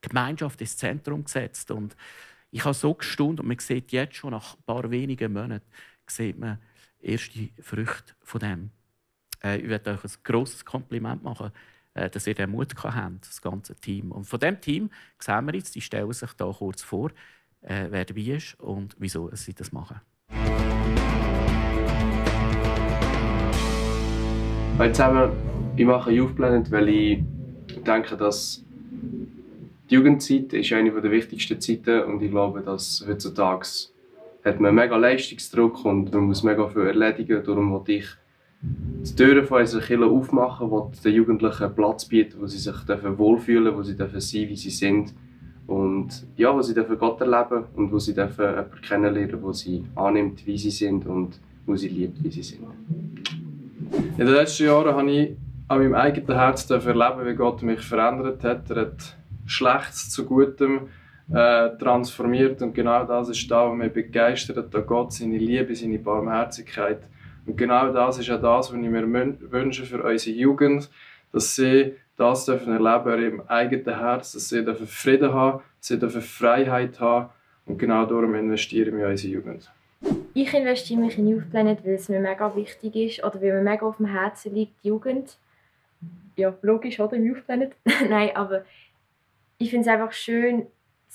Gemeinschaft 0.02 0.62
ins 0.62 0.78
Zentrum 0.78 1.26
gesetzt. 1.26 1.72
Und 1.72 1.96
ich 2.52 2.64
habe 2.64 2.74
so 2.74 2.94
gestaunt 2.94 3.42
und 3.42 3.48
man 3.48 3.60
sieht 3.60 3.92
jetzt 3.92 4.16
schon 4.16 4.32
nach 4.32 4.56
ein 4.56 4.64
paar 4.66 4.90
wenigen 4.90 5.34
Monaten 5.34 5.66
sieht 6.10 6.40
man 6.40 6.58
erste 7.08 7.50
Früchte 7.62 8.14
von 8.22 8.40
dem. 8.40 8.72
Äh, 9.44 9.58
ich 9.58 9.70
werde 9.70 9.92
euch 9.92 10.04
ein 10.04 10.12
grosses 10.24 10.66
Kompliment 10.66 11.24
machen, 11.24 11.52
äh, 11.94 12.10
dass 12.10 12.28
ihr 12.28 12.36
den 12.36 12.52
Mut 12.52 12.74
habt, 12.84 13.28
das 13.28 13.42
ganze 13.42 13.76
Team. 13.76 14.12
Und 14.12 14.26
von 14.26 14.40
dem 14.40 14.60
Team 14.60 14.90
sehen 15.20 15.46
wir 15.46 15.56
jetzt, 15.56 15.76
die 15.76 15.82
stellen 15.82 16.12
sich 16.14 16.34
da 16.34 16.52
kurz 16.52 16.84
vor, 16.84 17.12
äh, 17.62 17.88
wer 17.90 18.06
dabei 18.06 18.22
ist 18.22 18.60
und 18.60 18.96
wieso 19.00 19.30
sie 19.34 19.54
das 19.54 19.72
machen. 19.72 20.02
Hallo 24.78 24.92
zusammen, 24.92 25.32
ich 25.76 25.86
mache 25.86 26.12
Youth 26.12 26.38
weil 26.38 26.90
ich 26.90 27.24
denke, 27.84 28.16
dass 28.16 28.64
die 29.90 29.96
Jugendzeit 29.96 30.54
ist 30.54 30.72
eine 30.74 31.02
der 31.02 31.12
wichtigsten 31.12 31.60
Zeiten 31.60 32.04
und 32.04 32.22
ich 32.22 32.30
glaube, 32.30 32.62
dass 32.62 33.04
heutzutage 33.08 33.66
hat 34.44 34.60
man 34.60 34.76
mega 34.76 34.96
Leistungsdruck 34.96 35.86
und 35.86 36.14
man 36.14 36.26
muss 36.26 36.44
mega 36.44 36.68
viel 36.68 36.84
erledigen. 36.84 37.44
Darum 37.46 37.72
wollte 37.72 37.94
ich 37.94 38.08
die 38.62 39.16
Türen 39.16 39.46
von 39.46 39.62
unserer 39.62 39.82
Kirche 39.82 40.06
aufmachen, 40.06 40.72
wo 40.72 40.92
den 41.04 41.14
Jugendlichen 41.14 41.76
Platz 41.76 42.06
bieten, 42.06 42.40
wo 42.40 42.48
sie 42.48 42.58
sich 42.58 42.76
wohlfühlen 43.18 43.76
wo 43.76 43.84
sie 43.84 43.94
sein 43.94 44.10
dürfen 44.10 44.50
wie 44.50 44.56
sie 44.56 44.70
sind. 44.70 45.14
Und 45.68 46.26
ja, 46.38 46.56
wo 46.56 46.62
sie 46.62 46.74
dürfen 46.74 46.98
Gott 46.98 47.20
erleben 47.20 47.66
und 47.76 47.92
wo 47.92 48.00
sie 48.00 48.14
dürfen 48.14 48.46
jemanden 48.46 48.82
kennenlernen, 48.82 49.42
wo 49.42 49.52
sie 49.52 49.84
annimmt, 49.96 50.46
wie 50.48 50.58
sie 50.58 50.72
sind 50.72 51.06
und 51.06 51.40
wo 51.66 51.76
sie 51.76 51.90
liebt, 51.90 52.24
wie 52.24 52.32
sie 52.32 52.44
sind. 52.44 52.64
In 54.18 54.26
den 54.26 54.34
letzten 54.34 54.66
Jahren 54.66 54.96
habe 54.96 55.12
ich 55.12 55.36
an 55.68 55.80
meinem 55.80 55.96
eigenen 55.96 56.38
Herz 56.38 56.70
erleben, 56.70 57.26
wie 57.26 57.36
Gott 57.36 57.62
mich 57.62 57.82
verändert 57.82 58.44
hat. 58.44 58.70
Er 58.70 58.82
hat 58.82 59.18
Schlechtes 59.46 60.10
zu 60.10 60.26
Gutem 60.26 60.88
äh, 61.34 61.78
transformiert 61.78 62.62
und 62.62 62.74
genau 62.74 63.04
das 63.06 63.30
ist 63.30 63.50
da, 63.52 63.70
was 63.70 63.78
mich 63.78 63.92
begeistert, 63.92 64.74
an 64.74 64.86
Gott, 64.86 65.12
seine 65.14 65.38
Liebe, 65.38 65.76
seine 65.76 66.00
Barmherzigkeit. 66.00 67.00
Und 67.46 67.58
genau 67.58 67.92
das 67.92 68.20
ist 68.20 68.30
auch 68.30 68.42
das, 68.42 68.72
was 68.72 68.80
ich 68.80 68.90
mir 68.90 69.12
wünsche 69.52 69.86
für 69.86 70.04
unsere 70.04 70.38
Jugend, 70.38 70.90
dass 71.32 71.56
sie 71.56 71.96
das 72.16 72.46
dürfen 72.46 72.74
erleben 72.74 73.24
im 73.24 73.42
eigenen 73.48 74.00
Herz, 74.00 74.32
dass 74.32 74.50
sie 74.50 74.64
dürfen 74.64 74.88
Frieden 74.88 75.34
haben, 75.34 75.62
dass 75.80 75.88
sie 75.88 76.00
dürfen 76.00 76.22
Freiheit 76.22 77.00
haben 77.00 77.30
und 77.66 77.78
genau 77.78 78.06
darum 78.06 78.34
investieren 78.36 78.98
wir 78.98 79.06
in 79.06 79.12
unsere 79.12 79.34
Jugend. 79.34 79.72
Ich 80.34 80.54
investiere 80.54 81.00
mich 81.00 81.18
in 81.18 81.28
Youth 81.28 81.50
Planet, 81.50 81.84
weil 81.84 81.96
es 81.96 82.10
mir 82.10 82.20
mega 82.20 82.56
wichtig 82.56 82.96
ist 82.96 83.24
oder 83.24 83.42
weil 83.42 83.54
mir 83.54 83.70
mega 83.70 83.86
auf 83.86 83.98
dem 83.98 84.06
Herzen 84.06 84.54
liegt, 84.54 84.84
die 84.84 84.90
Jugend. 84.90 85.38
Ja, 86.36 86.54
logisch, 86.62 87.00
oder? 87.00 87.18
Youth 87.18 87.46
Planet. 87.46 87.74
Nein, 88.10 88.30
aber 88.36 88.64
ich 89.58 89.72
finde 89.72 89.90
es 89.90 89.94
einfach 89.94 90.12
schön 90.12 90.68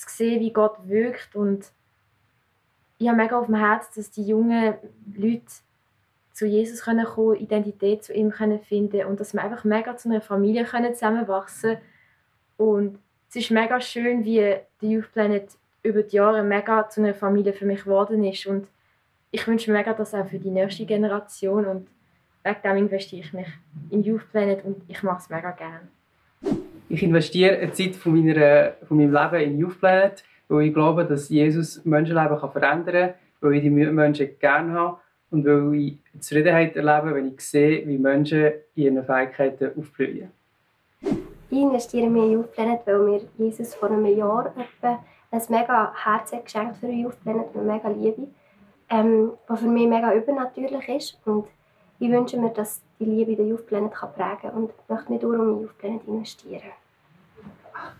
zu 0.09 0.17
sehen, 0.17 0.41
wie 0.41 0.53
Gott 0.53 0.77
wirkt. 0.85 1.35
Und 1.35 1.73
ich 2.99 3.09
habe 3.09 3.17
mega 3.17 3.38
auf 3.38 3.47
dem 3.47 3.57
Herzen, 3.57 3.93
dass 3.97 4.11
die 4.11 4.25
jungen 4.25 4.75
Leute 5.15 5.53
zu 6.33 6.47
Jesus 6.47 6.83
können 6.83 7.05
kommen, 7.05 7.37
Identität 7.37 8.05
zu 8.05 8.12
ihm 8.12 8.31
können 8.31 8.61
finden 8.61 9.07
und 9.07 9.21
dass 9.21 9.35
wir 9.35 9.43
einfach 9.43 9.65
mega 9.65 9.97
zu 9.97 10.09
einer 10.09 10.21
Familie 10.21 10.65
können 10.65 10.95
zusammenwachsen. 10.95 11.79
Und 12.57 12.99
es 13.29 13.37
ist 13.37 13.51
mega 13.51 13.81
schön, 13.81 14.25
wie 14.25 14.37
der 14.37 14.67
Youth 14.81 15.12
Planet 15.12 15.51
über 15.83 16.03
die 16.03 16.17
Jahre 16.17 16.43
mega 16.43 16.88
zu 16.88 17.01
einer 17.01 17.15
Familie 17.15 17.53
für 17.53 17.67
mich 17.67 17.85
geworden 17.85 18.25
ist. 18.25 18.47
Und 18.47 18.67
ich 19.31 19.47
wünsche 19.47 19.71
mir 19.71 19.79
mega 19.79 19.95
das 19.95 20.15
auch 20.15 20.27
für 20.27 20.38
die 20.38 20.51
nächste 20.51 20.87
Generation 20.87 21.67
und 21.67 21.88
wegen 22.45 22.62
dem 22.62 22.77
investiere 22.77 23.23
ich 23.23 23.33
mich 23.33 23.49
in 23.91 24.03
Youth 24.03 24.31
Planet 24.31 24.65
und 24.65 24.83
ich 24.88 25.03
mache 25.03 25.19
es 25.19 25.31
mega 25.31 25.51
gerne. 25.53 25.88
Ich 26.93 27.03
investiere 27.03 27.57
eine 27.57 27.73
Zeit 27.73 27.97
von, 27.97 28.13
meiner, 28.13 28.73
von 28.87 28.99
meinem 28.99 29.15
Leben 29.15 29.51
in 29.51 29.59
Youth 29.59 29.81
Planet, 29.81 30.23
weil 30.49 30.67
ich 30.67 30.75
glaube, 30.75 31.07
dass 31.07 31.31
Jesus 31.31 31.83
Menschenleben 31.87 32.39
kann 32.39 32.53
verändern 32.53 32.85
kann, 32.95 33.15
weil 33.41 33.55
ich 33.55 33.63
die 33.63 33.71
Menschen 33.71 34.39
gerne 34.39 34.73
habe 34.75 34.99
und 35.31 35.47
weil 35.47 35.75
ich 35.75 35.99
Zufriedenheit 36.21 36.77
erlebe, 36.77 37.15
wenn 37.15 37.29
ich 37.29 37.41
sehe, 37.41 37.89
wie 37.89 37.97
Menschen 37.97 38.53
ihre 38.75 39.03
Fähigkeiten 39.03 39.71
aufblühen. 39.75 40.33
Ich 41.01 41.59
investiere 41.59 42.11
mir 42.11 42.27
in 42.27 42.33
Youth 42.33 42.53
Planet, 42.53 42.81
weil 42.85 42.99
mir 42.99 43.21
Jesus 43.39 43.75
vor 43.75 43.91
einem 43.91 44.05
Jahr 44.05 44.53
etwa 44.55 45.03
ein 45.31 45.43
mega 45.49 45.95
Herz 45.95 46.31
geschenkt 46.45 46.77
für 46.77 46.89
Youth 46.91 47.19
Planet, 47.23 47.47
eine 47.55 47.73
mega 47.73 47.89
Liebe, 47.89 48.27
ähm, 48.91 49.31
was 49.49 49.61
für 49.61 49.67
mich 49.67 49.89
mega 49.89 50.13
übernatürlich 50.13 50.87
ist. 50.91 51.19
Und 51.25 51.47
ich 51.99 52.11
wünsche 52.11 52.39
mir, 52.39 52.51
dass 52.51 52.83
die 53.01 53.07
Liebe 53.07 53.35
den 53.35 53.49
Youth 53.49 53.67
Planet 53.67 53.93
prägen 53.93 54.39
kann 54.43 54.51
und 54.51 54.73
möchte 54.91 55.11
mich 55.11 55.23
darum 55.23 55.55
in 55.55 55.63
Youth 55.63 55.79
Planet 55.79 56.07
investieren. 56.07 56.82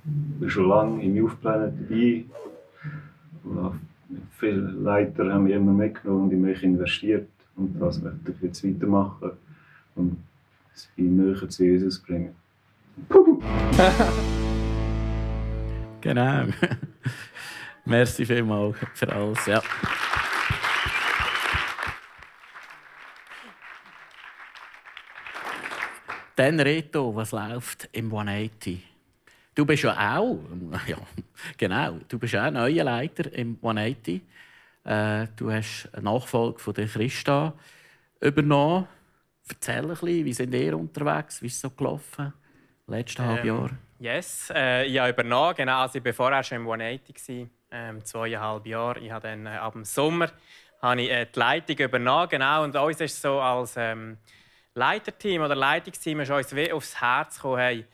Bin 0.05 0.51
schon 0.51 0.69
lange 0.69 1.03
im 1.03 1.17
Youth 1.17 1.41
Planet 1.41 1.73
dabei. 1.79 2.25
Viele 4.39 4.61
Leiter 4.61 5.33
haben 5.33 5.45
mich 5.45 5.55
immer 5.55 5.73
mitgenommen 5.73 6.25
und 6.25 6.33
in 6.33 6.43
mich 6.43 6.63
investiert. 6.63 7.29
Und 7.57 7.81
das 7.81 8.01
möchte 8.01 8.33
ich 8.33 8.43
jetzt 8.43 8.65
weitermachen 8.65 9.33
und 9.95 10.17
sie 10.75 11.03
näher 11.03 11.49
zu 11.49 11.65
Jesus 11.65 11.99
bringen. 11.99 12.35
genau. 16.01 16.45
Merci 17.85 18.25
vielmals 18.25 18.77
für 18.95 19.13
alles. 19.13 19.47
Ja. 19.47 19.63
Dann 26.37 26.61
Reto, 26.61 27.15
was 27.15 27.33
läuft 27.33 27.89
im 27.93 28.07
180? 28.07 28.92
Du 29.55 29.67
bist 29.67 29.83
ja 29.83 30.19
auch, 30.19 30.39
ja, 30.87 30.97
genau, 31.59 31.99
du 32.09 32.19
bist 32.19 32.35
auch 32.37 32.51
neuer 32.51 32.85
Leiter 32.85 33.33
im 33.33 33.59
180. 33.63 34.23
Äh, 34.85 35.27
du 35.37 35.53
hast 35.53 35.91
eine 35.93 36.05
Nachfolge 36.05 36.59
von 36.59 36.75
der 36.75 36.87
Christa 36.87 37.53
übernommen. 38.21 38.89
Erzähl 39.49 39.83
ein 39.83 39.89
bisschen, 39.89 40.25
wie 40.25 40.33
sind 40.33 40.55
ihr 40.55 40.77
unterwegs? 40.77 41.43
Wie 41.43 41.47
ist 41.47 41.55
es 41.57 41.61
so 41.61 41.71
gelaufen? 41.71 42.33
Letztes 42.87 43.25
ähm, 43.25 43.47
Jahr? 43.47 43.71
Yes, 43.99 44.51
äh, 44.55 44.87
ich 44.87 44.99
habe 44.99 45.11
übernommen. 45.11 45.55
Genau, 45.57 45.83
also 45.83 45.99
ich 45.99 46.05
war 46.05 46.13
vorher 46.13 46.43
schon 46.43 46.57
im 46.57 46.63
180, 46.63 47.49
ähm, 47.71 48.05
zweieinhalb 48.05 48.67
Jahre. 48.67 49.01
Ich 49.01 49.11
habe 49.11 49.29
dann 49.29 49.47
äh, 49.47 49.51
ab 49.51 49.75
dem 49.75 49.85
Sommer 49.85 50.31
habe 50.81 51.03
ich, 51.03 51.11
äh, 51.11 51.27
die 51.27 51.39
Leitung 51.39 51.77
übernommen. 51.77 52.29
Genau, 52.29 52.65
und 52.65 52.75
uns 52.75 53.01
ist 53.01 53.21
so 53.21 53.41
als 53.41 53.75
ähm, 53.77 54.19
Leiterteam 54.75 55.43
oder 55.43 55.55
Leitungsteam 55.55 56.21
ist 56.21 56.31
uns 56.31 56.55
wie 56.57 56.73
aufs 56.73 57.01
Herz 57.01 57.37
gekommen, 57.37 57.59
hey, 57.59 57.87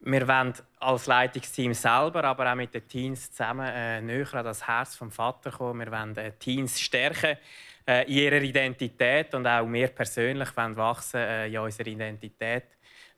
wir 0.00 0.28
wollen 0.28 0.54
als 0.80 1.06
Leitungsteam 1.06 1.72
selber, 1.74 2.24
aber 2.24 2.50
auch 2.50 2.56
mit 2.56 2.74
den 2.74 2.86
Teams 2.86 3.30
zusammen 3.30 3.66
äh, 3.66 4.00
näher 4.00 4.34
an 4.34 4.44
das 4.44 4.66
Herz 4.66 4.96
vom 4.96 5.10
Vater 5.10 5.50
kommen. 5.50 5.80
Wir 5.80 5.92
wollen 5.92 6.16
äh, 6.16 6.32
Teams 6.32 6.80
stärken 6.80 7.38
äh, 7.86 8.04
in 8.06 8.12
ihrer 8.12 8.42
Identität 8.42 9.34
und 9.34 9.46
auch 9.46 9.66
wir 9.66 9.88
persönlich 9.88 10.56
wollen 10.56 10.76
wachsen 10.76 11.20
äh, 11.20 11.48
in 11.48 11.58
unserer 11.58 11.86
Identität 11.86 12.64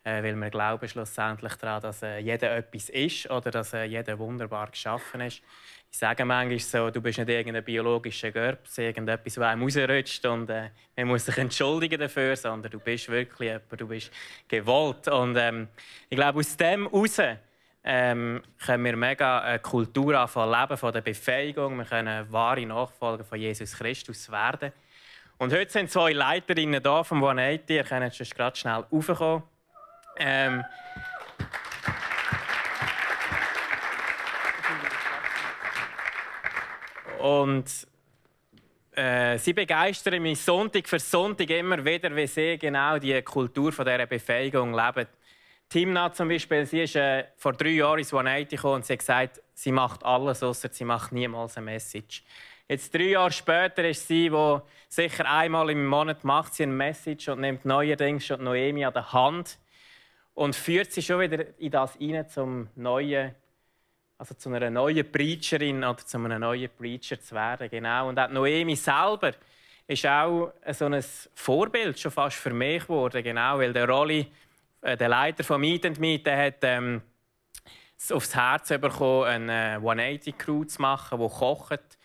äh, 0.07 0.23
weil 0.23 0.37
wir 0.37 0.51
glauben 0.51 0.89
schlussendlich 0.89 1.55
daran, 1.55 1.83
dass 1.83 2.03
äh, 2.03 2.19
jeder 2.19 2.57
etwas 2.57 2.89
ist 2.91 3.29
oder 3.29 3.51
dass 3.51 3.73
äh, 3.73 3.85
jeder 3.85 4.19
wunderbar 4.19 4.71
geschaffen 4.71 5.21
ist. 5.21 5.43
Ich 5.97 6.01
sage 6.01 6.27
manchmal 6.27 6.59
so, 6.59 6.91
du 6.91 7.01
bist 7.01 7.17
nicht 7.17 7.31
irgendein 7.31 7.65
biologischer 7.65 8.31
Görbs, 8.31 8.77
irgendetwas, 8.77 9.33
das 9.33 9.43
einem 9.43 9.63
rausrutscht 9.63 10.27
und 10.27 10.51
äh, 10.51 10.69
man 10.95 11.07
muss 11.07 11.25
sich 11.25 11.39
entschuldigen 11.39 11.99
dafür, 11.99 12.37
sondern 12.37 12.71
du 12.71 12.79
bist 12.79 13.09
wirklich 13.09 13.49
jemand, 13.49 13.81
du 13.81 13.89
bist 13.89 14.11
gewollt. 14.47 15.09
Und 15.09 15.39
ähm, 15.39 15.69
ich 16.11 16.17
glaube, 16.19 16.41
aus 16.41 16.55
dem 16.55 16.87
heraus 16.91 17.19
ähm, 17.83 18.43
können 18.63 18.85
wir 18.85 18.95
mega 18.95 19.39
eine 19.39 19.59
Kultur 19.59 20.21
anfangen 20.21 20.53
leben 20.61 20.77
von 20.77 20.93
der 20.93 21.01
Befähigung. 21.01 21.79
Wir 21.79 21.87
können 21.87 22.31
wahre 22.31 22.67
Nachfolger 22.67 23.25
von 23.25 23.41
Jesus 23.41 23.73
Christus 23.73 24.31
werden. 24.31 24.73
Und 25.39 25.51
heute 25.55 25.73
sind 25.73 25.91
zwei 25.91 26.13
Leiterinnen 26.13 26.83
da 26.83 27.05
vom 27.05 27.23
One 27.23 27.41
180. 27.41 27.75
Ihr 27.75 27.85
könnt 27.85 28.19
jetzt 28.19 28.35
gerade 28.35 28.55
schnell 28.55 28.85
raufkommen. 28.93 29.45
Ähm, 30.19 30.63
und 37.27 37.65
äh, 38.93 39.37
sie 39.39 39.53
begeistern 39.53 40.23
mich 40.23 40.41
Sonntag 40.41 40.89
für 40.89 40.99
Sonntag 40.99 41.51
immer 41.51 41.85
wieder, 41.85 42.15
wie 42.15 42.27
sie 42.27 42.57
genau 42.57 42.99
die 42.99 43.21
Kultur 43.23 43.73
von 43.73 43.85
dieser 43.85 44.07
Befähigung 44.07 44.75
leben. 44.75 45.07
Timna 45.69 46.12
zum 46.12 46.29
Beispiel, 46.29 46.65
sie 46.65 46.83
ist 46.83 46.95
äh, 46.95 47.25
vor 47.37 47.53
drei 47.53 47.71
Jahren 47.71 47.99
ins 47.99 48.12
180 48.12 48.51
gekommen 48.51 48.75
und 48.77 48.87
sie 48.87 48.93
hat 48.93 49.01
gesagt, 49.01 49.43
sie 49.55 49.73
macht 49.73 50.05
alles, 50.05 50.43
außer 50.43 50.69
sie 50.71 50.85
macht 50.85 51.12
niemals 51.12 51.57
eine 51.57 51.67
Message. 51.67 52.23
Jetzt 52.69 52.95
drei 52.95 53.11
Jahre 53.11 53.33
später 53.33 53.89
ist 53.89 54.07
sie, 54.07 54.31
wo 54.31 54.62
sicher 54.89 55.29
einmal 55.29 55.71
im 55.71 55.85
Monat 55.87 56.23
macht 56.23 56.55
sie 56.55 56.62
eine 56.62 56.73
Message 56.73 57.29
und 57.29 57.41
nimmt 57.41 57.65
neuerdings 57.65 58.27
schon 58.27 58.45
Noemi 58.45 58.85
an 58.85 58.93
der 58.93 59.12
Hand 59.12 59.59
und 60.35 60.55
führt 60.55 60.93
sie 60.93 61.03
schon 61.03 61.21
wieder 61.21 61.59
in 61.59 61.71
das 61.73 61.95
hinein, 61.97 62.29
zum 62.29 62.69
neuen, 62.77 63.35
also 64.18 64.35
zu 64.35 64.48
einer 64.50 64.70
neuen 64.70 65.11
Preacherin 65.11 65.85
oder 65.85 65.98
zu 65.98 66.16
einem 66.18 66.40
neuen 66.40 66.70
Preacher 66.70 67.20
zu 67.20 67.35
werden. 67.35 67.68
Genau. 67.70 68.09
Und 68.09 68.18
auch 68.18 68.31
Noemi 68.31 68.76
selber 68.76 69.33
ist 69.87 70.07
auch 70.07 70.52
so 70.72 70.87
ein 70.87 71.05
Vorbild 71.35 71.98
schon 71.98 72.11
fast 72.11 72.37
für 72.37 72.52
mich 72.52 72.83
geworden, 72.83 73.22
genau, 73.22 73.59
weil 73.59 73.72
der 73.72 73.88
Rolli, 73.88 74.26
äh, 74.81 74.96
der 74.96 75.09
Leiter 75.09 75.44
von 75.44 75.61
Meet 75.61 75.87
and 75.87 76.00
Meet, 76.00 76.26
der 76.26 76.46
hat 76.46 76.59
ähm, 76.62 77.02
aufs 78.11 78.35
Herz 78.35 78.68
bekommen, 78.68 79.48
eine 79.48 79.79
180-Crew 79.79 80.62
äh, 80.62 80.66
zu 80.66 80.83
machen, 80.83 81.20
die 81.20 81.29
kocht 81.29 81.98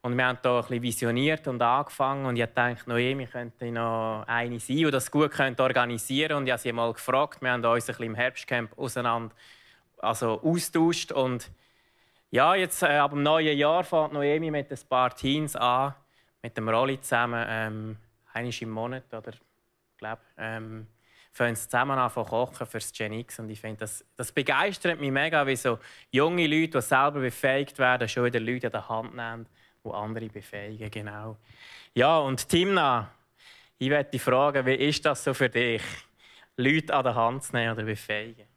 und 0.00 0.16
wir 0.16 0.26
haben 0.26 0.38
hier 0.40 0.50
ein 0.52 0.60
bisschen 0.62 0.82
visioniert 0.82 1.48
und 1.48 1.60
angefangen. 1.60 2.24
Und 2.24 2.36
ich 2.36 2.46
dachte, 2.54 2.88
Noemi 2.88 3.26
könnte 3.26 3.70
noch 3.70 4.24
eine 4.26 4.60
sein, 4.60 4.76
die 4.76 4.90
das 4.90 5.10
gut 5.10 5.38
organisieren 5.38 6.28
könnte. 6.28 6.36
Und 6.36 6.46
ich 6.46 6.52
habe 6.52 6.62
sie 6.62 6.72
mal 6.72 6.92
gefragt. 6.92 7.42
Wir 7.42 7.50
haben 7.50 7.64
uns 7.64 7.84
ein 7.84 7.86
bisschen 7.86 8.06
im 8.06 8.14
Herbstcamp 8.14 8.78
auseinander 8.78 9.34
also 9.98 10.40
austauscht. 10.42 11.12
Und 11.12 11.50
ja, 12.30 12.54
jetzt 12.54 12.82
äh, 12.82 12.98
ab 12.98 13.10
dem 13.10 13.22
neuen 13.22 13.56
Jahr 13.56 13.84
fängt 13.84 14.12
Noemi 14.12 14.50
mit 14.50 14.70
ein 14.70 14.78
paar 14.88 15.14
Teens 15.14 15.56
an, 15.56 15.94
mit 16.42 16.56
dem 16.56 16.68
Rolli 16.68 17.00
zusammen, 17.00 17.44
ähm, 17.48 17.96
einmal 18.32 18.54
im 18.60 18.70
Monat 18.70 19.12
oder 19.12 19.32
glaube 19.96 20.22
ähm, 20.36 20.86
fangen 21.32 21.56
zusammen 21.56 21.98
an 21.98 22.10
zu 22.10 22.22
kochen 22.24 22.66
für 22.66 22.78
das 22.78 22.92
Gen 22.92 23.12
X. 23.12 23.38
Und 23.38 23.50
ich 23.50 23.60
finde, 23.60 23.80
das, 23.80 24.04
das 24.16 24.32
begeistert 24.32 25.00
mich 25.00 25.10
mega, 25.10 25.46
wie 25.46 25.56
so 25.56 25.78
junge 26.10 26.46
Leute, 26.46 26.78
die 26.78 26.82
selber 26.82 27.20
befähigt 27.20 27.78
werden, 27.78 28.08
schon 28.08 28.24
wieder 28.24 28.40
Leute 28.40 28.66
an 28.66 28.72
der 28.72 28.88
Hand 28.88 29.16
nehmen 29.16 29.46
wo 29.82 29.92
andere 29.92 30.28
befähigen. 30.28 30.90
Genau. 30.90 31.36
Ja, 31.94 32.18
und 32.18 32.48
Timna, 32.48 33.10
ich 33.78 33.90
werde 33.90 34.10
dich 34.10 34.22
fragen, 34.22 34.66
wie 34.66 34.74
ist 34.74 35.04
das 35.04 35.24
so 35.24 35.34
für 35.34 35.48
dich, 35.48 35.82
Leute 36.56 36.94
an 36.94 37.04
der 37.04 37.14
Hand 37.14 37.44
zu 37.44 37.56
nehmen 37.56 37.72
oder 37.72 37.84
befähigen? 37.84 38.47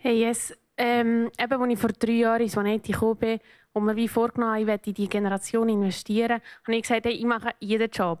Hey, 0.00 0.20
yes. 0.20 0.56
Ähm, 0.76 1.28
eben, 1.36 1.60
als 1.60 1.72
ich 1.72 1.78
vor 1.80 1.90
drei 1.90 2.12
Jahren 2.12 2.42
in 2.42 2.48
Swanetti 2.48 2.92
gekommen 2.92 3.16
bin 3.16 3.40
und 3.72 3.84
mir 3.84 3.96
wie 3.96 4.06
vorgenommen 4.06 4.52
habe, 4.52 4.60
ich 4.60 4.66
werde 4.68 4.90
in 4.90 4.94
diese 4.94 5.08
Generation 5.08 5.68
investieren, 5.68 6.40
habe 6.62 6.76
ich 6.76 6.82
gesagt, 6.82 7.04
hey, 7.06 7.14
ich 7.14 7.24
mache 7.24 7.50
jeden 7.58 7.90
Job, 7.90 8.20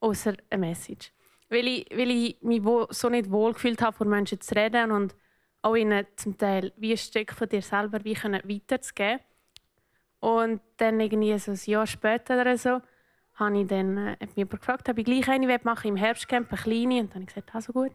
außer 0.00 0.34
eine 0.50 0.66
Message. 0.66 1.12
Weil 1.48 1.68
ich, 1.68 1.86
weil 1.94 2.10
ich 2.10 2.42
mich 2.42 2.60
so 2.90 3.08
nicht 3.08 3.30
wohlgefühlt 3.30 3.80
habe, 3.82 3.96
vor 3.96 4.08
Menschen 4.08 4.40
zu 4.40 4.52
reden 4.56 4.90
und 4.90 5.14
auch 5.62 5.76
ihnen 5.76 6.04
zum 6.16 6.36
Teil 6.36 6.72
wie 6.76 6.90
ein 6.90 6.98
Stück 6.98 7.30
von 7.32 7.48
dir 7.48 7.62
selber 7.62 8.00
wie 8.02 8.16
weiterzugeben. 8.16 9.20
Und 10.18 10.60
dann 10.78 10.98
irgendwie 10.98 11.38
so 11.38 11.52
ein 11.52 11.60
Jahr 11.66 11.86
später 11.86 12.40
oder 12.40 12.58
so, 12.58 12.80
habe 13.34 13.60
ich 13.60 13.68
dann 13.68 13.96
äh, 13.96 14.26
mich 14.34 14.48
gefragt, 14.48 14.88
ob 14.88 14.98
ich 14.98 15.04
gleich 15.04 15.28
eine 15.28 15.60
machen 15.62 15.86
im 15.86 15.96
Herbstcamp, 15.96 16.50
eine 16.50 16.60
kleine. 16.60 17.00
Und 17.00 17.10
dann 17.10 17.14
habe 17.14 17.22
ich 17.22 17.26
gesagt, 17.28 17.54
also 17.54 17.72
gut. 17.72 17.92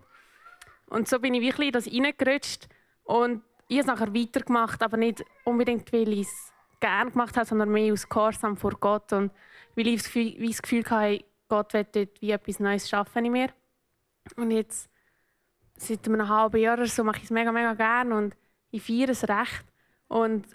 Und 0.89 1.09
so 1.09 1.19
bin 1.19 1.33
ich 1.33 1.41
wirklich 1.41 1.73
das 1.73 1.87
reingerutscht. 1.87 2.69
Und 3.07 3.41
ich 3.69 3.79
habe 3.79 3.91
es 3.91 3.99
nachher 3.99 4.13
weitergemacht, 4.13 4.83
aber 4.83 4.97
nicht 4.97 5.23
unbedingt, 5.45 5.91
weil 5.93 6.09
ich 6.09 6.27
es 6.27 6.53
gerne 6.79 7.11
gemacht 7.11 7.35
habe, 7.37 7.45
sondern 7.45 7.71
mehr 7.71 7.93
aus 7.93 8.07
Gehorsam 8.07 8.57
vor 8.57 8.71
Gott. 8.79 9.13
Und 9.13 9.31
weil 9.75 9.87
ich 9.87 10.03
das 10.03 10.61
Gefühl, 10.61 10.83
hatte, 10.89 11.23
Gott 11.47 11.73
will 11.73 11.85
dort 11.91 12.21
wie 12.21 12.31
etwas 12.31 12.59
Neues 12.59 12.89
schaffen 12.89 13.25
in 13.25 13.31
mir. 13.31 13.49
Und 14.35 14.51
jetzt, 14.51 14.89
seit 15.77 16.05
einem 16.05 16.27
halben 16.27 16.59
Jahr 16.59 16.77
oder 16.77 16.87
so, 16.87 17.03
mache 17.03 17.17
ich 17.17 17.23
es 17.23 17.31
mega, 17.31 17.51
mega 17.51 17.73
gerne 17.73 18.15
und 18.15 18.35
ich 18.71 18.83
feiere 18.83 19.09
es 19.09 19.23
recht. 19.27 19.65
Und 20.09 20.45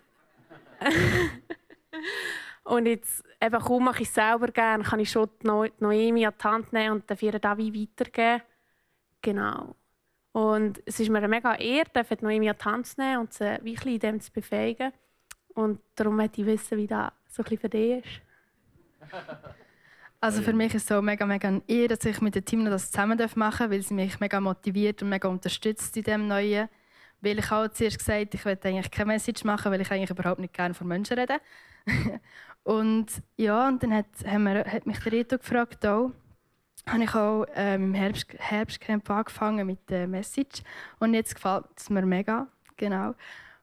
und 2.64 2.86
jetzt, 2.86 3.24
eben, 3.40 3.60
kaum 3.60 3.84
mache 3.84 4.02
ich 4.02 4.08
es 4.08 4.14
selber 4.14 4.48
gerne, 4.48 4.84
kann 4.84 5.00
ich 5.00 5.10
schon 5.10 5.30
die 5.42 5.46
Noemi 5.46 6.26
an 6.26 6.34
die 6.38 6.44
Hand 6.44 6.72
nehmen 6.72 6.92
und 6.96 7.10
dafür 7.10 7.38
da 7.38 7.56
wie 7.56 7.82
weitergeben. 7.82 8.42
Genau. 9.22 9.74
Und 10.32 10.82
es 10.86 10.98
ist 10.98 11.10
mir 11.10 11.18
eine 11.18 11.28
mega 11.28 11.54
Ehre, 11.54 11.88
Noemi 12.22 12.48
an 12.48 12.56
die 12.58 12.64
Hand 12.64 12.86
zu 12.86 13.00
nehmen 13.00 13.20
und 13.20 13.32
sie 13.32 13.58
wirklich 13.62 13.94
in 13.94 14.00
dem 14.00 14.20
zu 14.20 14.32
befähigen. 14.32 14.92
Und 15.54 15.80
darum 15.94 16.16
möchte 16.16 16.40
ich 16.40 16.46
wissen, 16.46 16.78
wie 16.78 16.86
das 16.86 17.12
so 17.28 17.42
ein 17.42 17.58
für 17.58 17.68
dich 17.68 18.04
ist. 18.04 18.20
Also 20.20 20.40
für 20.40 20.52
mich 20.52 20.72
ist 20.72 20.82
es 20.82 20.88
so 20.88 21.02
mega, 21.02 21.26
mega 21.26 21.48
eine 21.48 21.62
Ehre, 21.66 21.88
dass 21.88 22.04
ich 22.04 22.20
mit 22.20 22.34
dem 22.34 22.44
Team 22.44 22.64
das 22.64 22.90
zusammen 22.90 23.18
machen 23.34 23.58
darf, 23.58 23.70
weil 23.70 23.82
sie 23.82 23.92
mich 23.92 24.20
mega 24.20 24.40
motiviert 24.40 25.02
und 25.02 25.08
mega 25.08 25.28
unterstützt 25.28 25.96
in 25.96 26.04
dem 26.04 26.28
Neuen. 26.28 26.68
Weil 27.20 27.38
ich 27.38 27.50
auch 27.50 27.68
zuerst 27.68 27.98
gesagt 27.98 28.34
ich 28.34 28.44
wollte 28.44 28.68
eigentlich 28.68 28.90
keine 28.90 29.12
Message 29.12 29.44
machen, 29.44 29.72
weil 29.72 29.80
ich 29.80 29.90
eigentlich 29.90 30.10
überhaupt 30.10 30.40
nicht 30.40 30.54
gerne 30.54 30.74
von 30.74 30.86
Menschen 30.86 31.18
rede. 31.18 31.40
und 32.62 33.06
ja, 33.36 33.66
und 33.66 33.82
dann 33.82 33.92
hat, 33.92 34.06
hat 34.24 34.86
mich 34.86 34.98
der 35.00 35.12
Reto 35.12 35.38
gefragt, 35.38 35.84
auch, 35.84 36.12
habe 36.86 37.04
ich 37.04 37.14
auch 37.14 37.46
ähm, 37.54 37.84
im 37.84 37.94
Herbst, 37.94 38.26
Herbstcamp 38.38 39.08
angefangen 39.10 39.66
mit 39.66 39.88
der 39.88 40.06
Message. 40.08 40.62
Und 40.98 41.14
jetzt 41.14 41.34
gefällt 41.34 41.64
es 41.76 41.90
mir 41.90 42.04
mega. 42.04 42.48
Genau. 42.76 43.14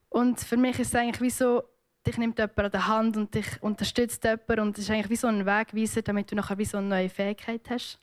Und 0.10 0.40
für 0.40 0.58
mich 0.58 0.80
ist 0.80 0.90
es 0.90 0.96
eigentlich 0.96 1.22
wie 1.22 1.30
so, 1.30 1.64
dich 2.08 2.18
nimmt 2.18 2.40
jemand 2.40 2.60
an 2.60 2.72
der 2.72 2.88
Hand 2.88 3.18
und 3.18 3.34
dich 3.36 3.62
unterstützt 3.62 4.24
jemand. 4.24 4.60
Und 4.60 4.78
es 4.78 4.86
ist 4.86 4.92
eigentlich 4.92 5.10
wie 5.10 5.16
so 5.16 5.28
ein 5.28 5.46
Wegweiser, 5.46 6.02
damit 6.02 6.32
du 6.32 6.36
nachher 6.36 6.58
wie 6.58 6.66
so 6.66 6.78
eine 6.78 6.88
neue 6.88 7.10
Fähigkeit 7.10 7.70
hast. 7.70 8.00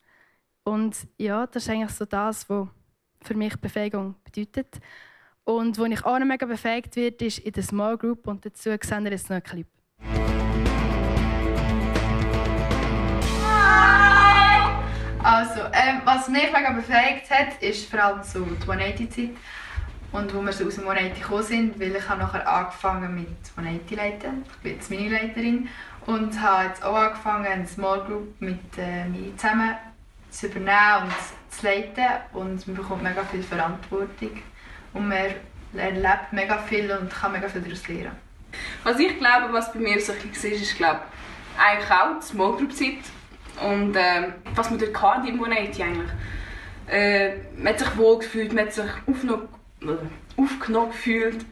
Und 0.64 0.96
ja, 1.16 1.46
das 1.46 1.64
ist 1.64 1.70
eigentlich 1.70 1.90
so 1.90 2.04
das, 2.04 2.48
was 2.50 2.68
für 3.22 3.34
mich 3.34 3.56
Befähigung 3.56 4.16
bedeutet. 4.24 4.80
Und 5.44 5.78
wo 5.78 5.84
ich 5.84 6.04
auch 6.04 6.18
noch 6.18 6.26
mega 6.26 6.44
befähigt 6.44 6.96
werde, 6.96 7.24
ist 7.24 7.38
in 7.38 7.52
der 7.52 7.62
Small 7.62 7.96
Group. 7.96 8.26
Und 8.26 8.44
dazu 8.44 8.70
sehen 8.82 9.04
wir 9.04 9.12
jetzt 9.12 9.30
noch 9.30 9.36
einen 9.36 9.44
Clip. 9.44 9.68
Also, 15.56 15.70
ähm, 15.72 16.02
was 16.04 16.28
mich 16.28 16.52
mega 16.52 16.70
befähigt 16.70 17.30
hat, 17.30 17.62
ist 17.62 17.88
vor 17.88 18.04
allem 18.04 18.22
so 18.22 18.40
die 18.40 18.66
180-Zeit. 18.66 19.30
Und 20.12 20.34
wo 20.34 20.42
wir 20.42 20.52
so 20.52 20.66
aus 20.66 20.74
dem 20.74 20.86
180 20.86 21.22
gekommen 21.22 21.42
sind, 21.42 21.80
weil 21.80 21.96
ich 21.96 22.08
habe 22.08 22.20
nachher 22.20 22.46
angefangen 22.46 23.14
mit 23.14 23.28
180 23.56 23.96
leiten. 23.96 24.44
Ich 24.50 24.56
bin 24.58 24.74
jetzt 24.74 24.90
meine 24.90 25.08
Leiterin. 25.08 25.68
Und 26.04 26.38
habe 26.42 26.68
jetzt 26.68 26.84
auch 26.84 26.94
angefangen, 26.94 27.46
eine 27.46 27.66
Small 27.66 28.00
Group 28.00 28.38
mit 28.38 28.60
äh, 28.76 29.06
mir 29.06 29.34
zusammen 29.38 29.76
zu 30.30 30.46
übernehmen 30.48 31.04
und 31.04 31.56
zu 31.56 31.64
leiten. 31.64 32.04
Und 32.34 32.66
man 32.66 32.76
bekommt 32.76 33.02
mega 33.02 33.24
viel 33.24 33.42
Verantwortung 33.42 34.42
und 34.92 35.08
man 35.08 35.34
erlebt 35.74 36.32
mega 36.32 36.58
viel 36.58 36.90
und 36.92 37.10
kann 37.10 37.32
mega 37.32 37.48
viel 37.48 37.62
daraus 37.62 37.88
lernen. 37.88 38.16
Was 38.84 38.98
ich 38.98 39.18
glaube, 39.18 39.52
was 39.52 39.72
bei 39.72 39.78
mir 39.78 40.00
so 40.02 40.12
ein 40.12 40.18
bisschen 40.18 40.52
war, 40.52 40.58
ist 40.60 40.76
glaube 40.76 41.00
eigentlich 41.58 41.90
auch 41.90 42.20
die 42.20 42.26
Small 42.26 42.52
Group 42.52 42.74
Zeit 42.74 42.98
und 43.62 43.96
äh, 43.96 44.32
was 44.54 44.70
man 44.70 44.78
dort 44.78 45.00
hatte 45.00 45.28
in 45.28 45.36
Monate 45.36 45.82
eigentlich. 45.82 46.10
Äh, 46.88 47.36
man 47.56 47.68
hat 47.68 47.78
sich 47.80 47.96
wohl 47.96 48.18
gefühlt, 48.18 48.52
man 48.52 48.66
hat 48.66 48.72
sich 48.72 48.84
aufgenommen, 49.06 49.48
äh, 49.82 50.40
aufgenommen 50.40 50.90
gefühlt. 50.90 51.44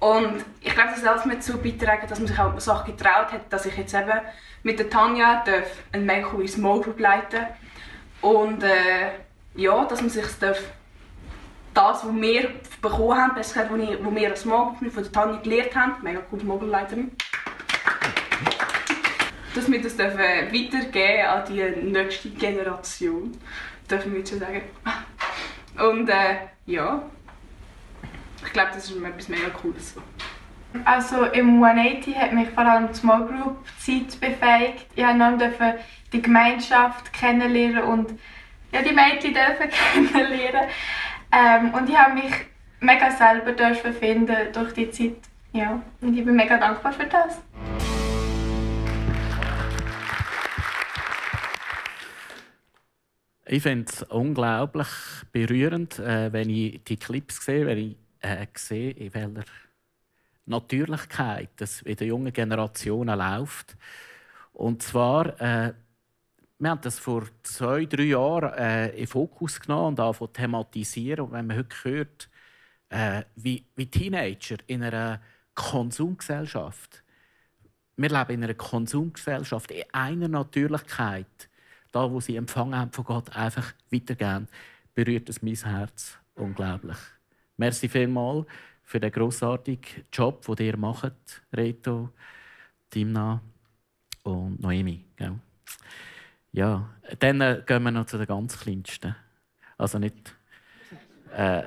Und 0.00 0.44
ich 0.60 0.74
glaube, 0.74 0.90
das 0.94 1.04
alles 1.04 1.24
mit 1.24 1.38
dazu 1.38 1.56
beitragen, 1.56 2.06
dass 2.08 2.18
man 2.18 2.28
sich 2.28 2.38
auch 2.38 2.60
Sachen 2.60 2.94
getraut 2.96 3.32
hat, 3.32 3.50
dass 3.50 3.64
ich 3.64 3.76
jetzt 3.76 3.94
eben 3.94 4.20
mit 4.62 4.78
der 4.78 4.90
Tanja 4.90 5.42
darf 5.46 5.70
ein 5.92 6.04
mega 6.04 6.28
coole 6.28 6.48
Small 6.48 6.80
Group 6.80 7.00
leiten 7.00 7.46
und 8.20 8.62
äh, 8.62 9.12
ja, 9.54 9.84
dass 9.84 10.00
man 10.00 10.10
sich 10.10 10.26
das 10.40 10.58
das, 11.74 12.04
was 12.06 12.14
wir 12.14 12.50
bekommen 12.80 13.18
haben, 13.18 13.34
besser 13.34 13.64
gesagt, 13.64 14.04
was, 14.04 14.14
wir 14.14 14.30
als 14.30 14.44
Mobbing 14.44 14.90
von 14.90 15.02
der 15.02 15.12
Tanja 15.12 15.40
gelernt 15.40 15.74
haben, 15.74 15.94
mega 16.02 16.20
gute 16.30 16.46
Mobbingleiterin, 16.46 17.10
dass 19.54 19.70
wir 19.70 19.80
das 19.80 19.96
weitergeben 19.98 21.26
an 21.26 21.44
die 21.48 21.90
nächste 21.90 22.30
Generation, 22.30 23.32
dürfen 23.90 24.12
wir 24.12 24.20
jetzt 24.20 24.38
sagen. 24.38 24.62
Und 25.78 26.08
äh, 26.08 26.36
ja, 26.66 27.02
ich 28.44 28.52
glaube, 28.52 28.70
das 28.74 28.90
ist 28.90 28.96
etwas 28.96 29.28
mega 29.28 29.48
Cooles. 29.50 29.94
Also 30.84 31.26
im 31.26 31.62
180 31.62 32.16
hat 32.16 32.32
mich 32.32 32.48
vor 32.50 32.64
allem 32.64 32.88
die 32.88 32.94
Small 32.94 33.26
Group 33.26 33.58
Zeit 33.78 34.20
befähigt. 34.20 34.86
Ich 34.96 35.04
durfte 35.04 35.78
die 36.12 36.20
Gemeinschaft 36.20 37.12
kennenlernen 37.12 37.84
und 37.84 38.18
ja, 38.72 38.82
die 38.82 38.92
Mädchen 38.92 39.34
dürfen 39.34 39.70
kennenlernen. 40.12 40.68
Ähm, 41.30 41.74
und 41.74 41.88
ich 41.88 41.96
habe 41.96 42.14
mich 42.14 42.32
mega 42.80 43.10
selber 43.10 43.54
finden 43.92 44.52
durch 44.52 44.74
die 44.74 44.90
Zeit. 44.90 45.16
Ja, 45.52 45.80
und 46.00 46.16
ich 46.16 46.24
bin 46.24 46.34
mega 46.34 46.56
dankbar 46.58 46.92
für 46.92 47.06
das. 47.06 47.40
Ich 53.54 53.62
finde 53.62 53.88
es 53.88 54.02
unglaublich 54.02 54.88
berührend, 55.30 56.00
äh, 56.00 56.32
wenn 56.32 56.50
ich 56.50 56.82
die 56.82 56.96
Clips 56.96 57.44
sehe, 57.44 57.64
wenn 57.64 57.78
ich 57.78 57.96
äh, 58.18 58.48
sehe, 58.56 58.90
in 58.90 59.14
welcher 59.14 59.44
Natürlichkeit 60.46 61.50
das 61.58 61.82
in 61.82 61.94
den 61.94 62.08
jungen 62.08 62.32
Generationen 62.32 63.16
läuft. 63.16 63.76
Und 64.54 64.82
zwar, 64.82 65.40
äh, 65.40 65.72
wir 66.58 66.68
haben 66.68 66.80
das 66.80 66.98
vor 66.98 67.28
zwei, 67.44 67.84
drei 67.84 68.02
Jahren 68.02 68.54
äh, 68.54 68.88
in 68.88 69.06
Fokus 69.06 69.60
genommen 69.60 69.86
und 69.86 70.00
angefangen 70.00 70.32
thematisieren. 70.32 71.26
Und 71.26 71.32
wenn 71.32 71.46
man 71.46 71.58
heute 71.58 71.76
hört, 71.84 72.28
äh, 72.88 73.22
wie, 73.36 73.64
wie 73.76 73.86
Teenager 73.86 74.56
in 74.66 74.82
einer 74.82 75.20
Konsumgesellschaft, 75.54 77.04
wir 77.96 78.08
leben 78.08 78.32
in 78.32 78.42
einer 78.42 78.54
Konsumgesellschaft, 78.54 79.70
in 79.70 79.84
einer 79.92 80.26
Natürlichkeit, 80.26 81.48
da, 81.94 82.10
wo 82.10 82.20
sie 82.20 82.36
empfangen 82.36 82.76
haben 82.76 82.92
von 82.92 83.04
Gott, 83.04 83.34
einfach 83.36 83.72
weitergehen, 83.90 84.48
berührt 84.94 85.28
es 85.28 85.42
mein 85.42 85.54
Herz 85.54 86.18
unglaublich. 86.34 86.96
Merci 87.56 87.88
vielmals 87.88 88.46
für 88.82 89.00
den 89.00 89.12
grossartigen 89.12 90.04
Job, 90.12 90.44
den 90.56 90.66
ihr 90.66 90.76
macht, 90.76 91.42
Reto, 91.52 92.10
Timna 92.90 93.40
und 94.24 94.60
Noemi. 94.60 95.04
Ja, 96.52 96.88
dann 97.18 97.40
äh, 97.40 97.62
gehen 97.66 97.82
wir 97.82 97.90
noch 97.90 98.06
zu 98.06 98.16
den 98.16 98.26
ganz 98.26 98.58
Kleinsten. 98.58 99.16
Also 99.76 99.98
nicht 99.98 100.36
äh, 101.36 101.62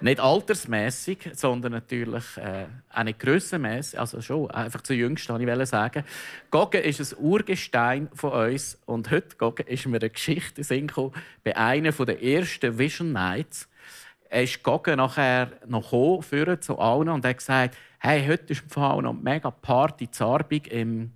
nicht 0.00 0.20
altersmäßig, 0.20 1.30
sondern 1.34 1.72
natürlich 1.72 2.36
äh, 2.36 2.66
auch 2.92 3.02
nicht 3.04 3.20
grössenmässig, 3.20 3.98
also 3.98 4.20
schon 4.20 4.50
einfach 4.50 4.82
zu 4.82 4.94
jüngst, 4.94 5.28
ich 5.40 5.46
sagen. 5.66 6.04
Goggen 6.50 6.82
ist 6.82 7.00
ein 7.00 7.18
Urgestein 7.18 8.08
von 8.12 8.32
uns 8.32 8.78
und 8.84 9.10
heute 9.10 9.36
Goggen 9.36 9.66
ist 9.66 9.86
mir 9.86 9.98
eine 9.98 10.10
Geschichte 10.10 10.62
gekommen, 10.88 11.12
bei 11.44 11.56
einer 11.56 11.92
der 11.92 12.22
ersten 12.22 12.78
Vision 12.78 13.12
Nights. 13.12 13.68
Ist 14.30 14.62
Goggen 14.62 14.96
nachher 14.96 15.52
noch 15.66 15.92
gekommen, 15.92 16.60
zu 16.60 16.78
allen 16.78 17.10
und 17.10 17.24
hat 17.24 17.38
gesagt, 17.38 17.76
hey, 17.98 18.26
heute 18.26 18.52
ist 18.52 18.62
im 18.62 19.02
noch 19.02 19.12
mega 19.12 19.50
Party 19.50 20.10
Zarbig 20.10 20.72
im, 20.72 21.12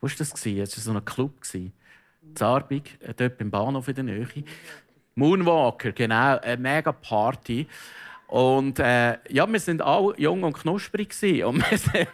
wo 0.00 0.08
war 0.08 0.14
das? 0.18 0.32
Es 0.34 0.46
war 0.46 0.66
so 0.66 0.92
ein 0.92 1.04
Club. 1.04 1.42
Zarbig, 2.34 2.98
äh, 3.00 3.14
dort 3.14 3.38
beim 3.38 3.50
Bahnhof 3.50 3.88
in 3.88 3.94
der 3.94 4.04
Nähe. 4.04 4.28
Moonwalker, 5.18 5.92
genau, 5.92 6.38
eine 6.38 6.56
mega 6.56 6.92
Party. 6.92 7.66
Und 8.28 8.78
äh, 8.78 9.16
ja, 9.30 9.50
wir 9.50 9.58
sind 9.58 9.80
alle 9.80 10.12
jung 10.18 10.42
und 10.42 10.52
knusprig 10.52 11.14
und 11.44 11.58
wir 11.70 11.78
sind, 11.78 12.08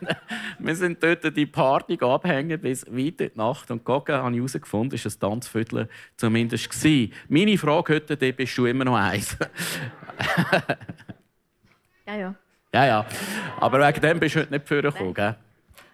wir 0.60 0.76
sind 0.76 1.02
dort 1.02 1.36
die 1.36 1.44
Party 1.44 1.98
abhängen 2.00 2.60
bis 2.60 2.86
weit 2.86 3.20
in 3.20 3.30
die 3.30 3.30
Nacht. 3.34 3.70
Und 3.70 3.84
gucken, 3.84 4.14
habe 4.14 4.30
ich 4.30 4.38
herausgefunden, 4.38 4.94
ist 4.94 5.06
ein 5.06 5.20
Tanzviertel 5.20 5.88
zumindest 6.16 6.70
gewesen. 6.70 7.12
Meine 7.28 7.58
Frage 7.58 7.94
heute, 7.94 8.16
die 8.16 8.32
bist 8.32 8.56
du 8.56 8.66
immer 8.66 8.84
noch 8.84 8.96
eins. 8.96 9.36
ja, 12.06 12.14
ja. 12.14 12.34
Ja, 12.72 12.86
ja. 12.86 13.06
Aber 13.60 13.86
wegen 13.86 14.00
dem 14.00 14.20
bist 14.20 14.36
du 14.36 14.40
heute 14.40 14.52
nicht 14.52 14.68
vorgekommen, 14.68 15.14
gell? 15.14 15.34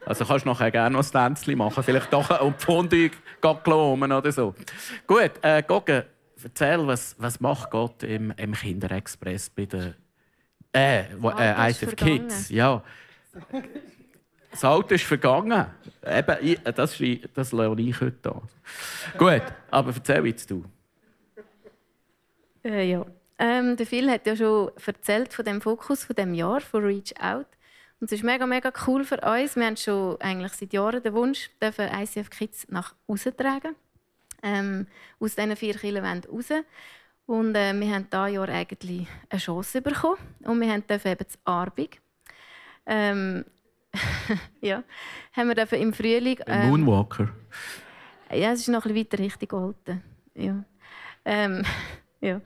Also 0.04 0.24
kannst 0.24 0.44
du 0.44 0.50
nachher 0.50 0.70
gerne 0.70 0.96
noch 0.96 1.04
ein 1.04 1.34
Tänzchen 1.34 1.56
machen. 1.56 1.82
Vielleicht 1.82 2.12
doch 2.12 2.40
um 2.40 2.54
die 2.58 2.64
Fondue 2.64 3.10
oder 3.42 4.32
so. 4.32 4.54
Gut, 5.06 5.32
äh, 5.42 5.62
Gogge, 5.62 6.06
erzähl, 6.44 6.86
was, 6.86 7.14
was 7.18 7.40
macht 7.40 7.70
Gott 7.70 8.02
im, 8.02 8.32
im 8.36 8.52
Kinderexpress 8.52 9.50
bei 9.50 9.66
den 9.66 9.94
äh, 10.72 11.04
wo, 11.18 11.30
äh, 11.30 11.70
ICF 11.70 11.96
Kids? 11.96 12.48
Ja. 12.50 12.82
Das 14.50 14.64
Auto 14.64 14.94
ist 14.94 15.04
vergangen. 15.04 15.66
Eben, 16.04 16.36
ich, 16.40 16.58
das, 16.60 17.00
das 17.34 17.52
lerne 17.52 17.82
ich 17.82 18.00
heute 18.00 18.34
an. 18.34 18.42
Gut, 19.16 19.42
aber 19.70 19.92
erzähl 19.94 20.26
jetzt 20.26 20.50
du. 20.50 20.64
Äh, 22.64 22.90
ja. 22.90 23.06
Ähm, 23.38 23.76
der 23.76 23.86
Phil 23.86 24.10
hat 24.10 24.26
ja 24.26 24.36
schon 24.36 24.70
erzählt 24.84 25.32
von 25.32 25.44
dem 25.44 25.60
Fokus 25.60 26.04
von 26.04 26.16
dem 26.16 26.34
Jahr 26.34 26.60
von 26.60 26.84
Reach 26.84 27.14
Out. 27.20 27.46
Und 28.00 28.06
es 28.06 28.12
ist 28.12 28.24
mega, 28.24 28.46
mega 28.46 28.72
cool 28.86 29.04
für 29.04 29.20
uns. 29.20 29.56
Wir 29.56 29.66
haben 29.66 29.76
schon 29.76 30.20
eigentlich 30.20 30.52
seit 30.52 30.72
Jahren 30.72 31.02
den 31.02 31.14
Wunsch, 31.14 31.50
dürfen 31.60 31.88
ICF 31.88 32.30
Kids 32.30 32.66
nach 32.68 32.94
außen 33.06 33.36
tragen 33.36 33.74
ähm, 34.42 34.86
aus 35.18 35.34
diesen 35.34 35.56
vier 35.56 35.74
Kirchen 35.74 36.04
raus. 36.04 36.48
Und 37.26 37.54
äh, 37.54 37.72
wir 37.72 37.94
haben 37.94 38.08
dieses 38.10 38.32
Jahr 38.32 38.48
eigentlich 38.48 39.06
eine 39.28 39.40
Chance 39.40 39.82
bekommen. 39.82 40.18
Und 40.44 40.60
wir 40.60 40.78
dürfen 40.80 41.12
eben 41.12 41.28
zu 41.28 41.38
Arbig. 41.44 42.00
Ähm, 42.86 43.44
ja, 44.60 44.82
haben 45.32 45.48
wir 45.48 45.54
dürfen 45.54 45.80
im 45.80 45.92
Frühling... 45.92 46.38
Ähm, 46.46 46.68
Moonwalker. 46.68 47.28
Ja, 48.32 48.52
es 48.52 48.60
ist 48.60 48.68
noch 48.68 48.84
ein 48.84 48.94
bisschen 48.94 49.12
weiter 49.12 49.18
Richtung 49.18 49.60
Olten. 49.60 50.02
Ja. 50.34 50.64
Ähm, 51.24 51.64
ja. 52.20 52.40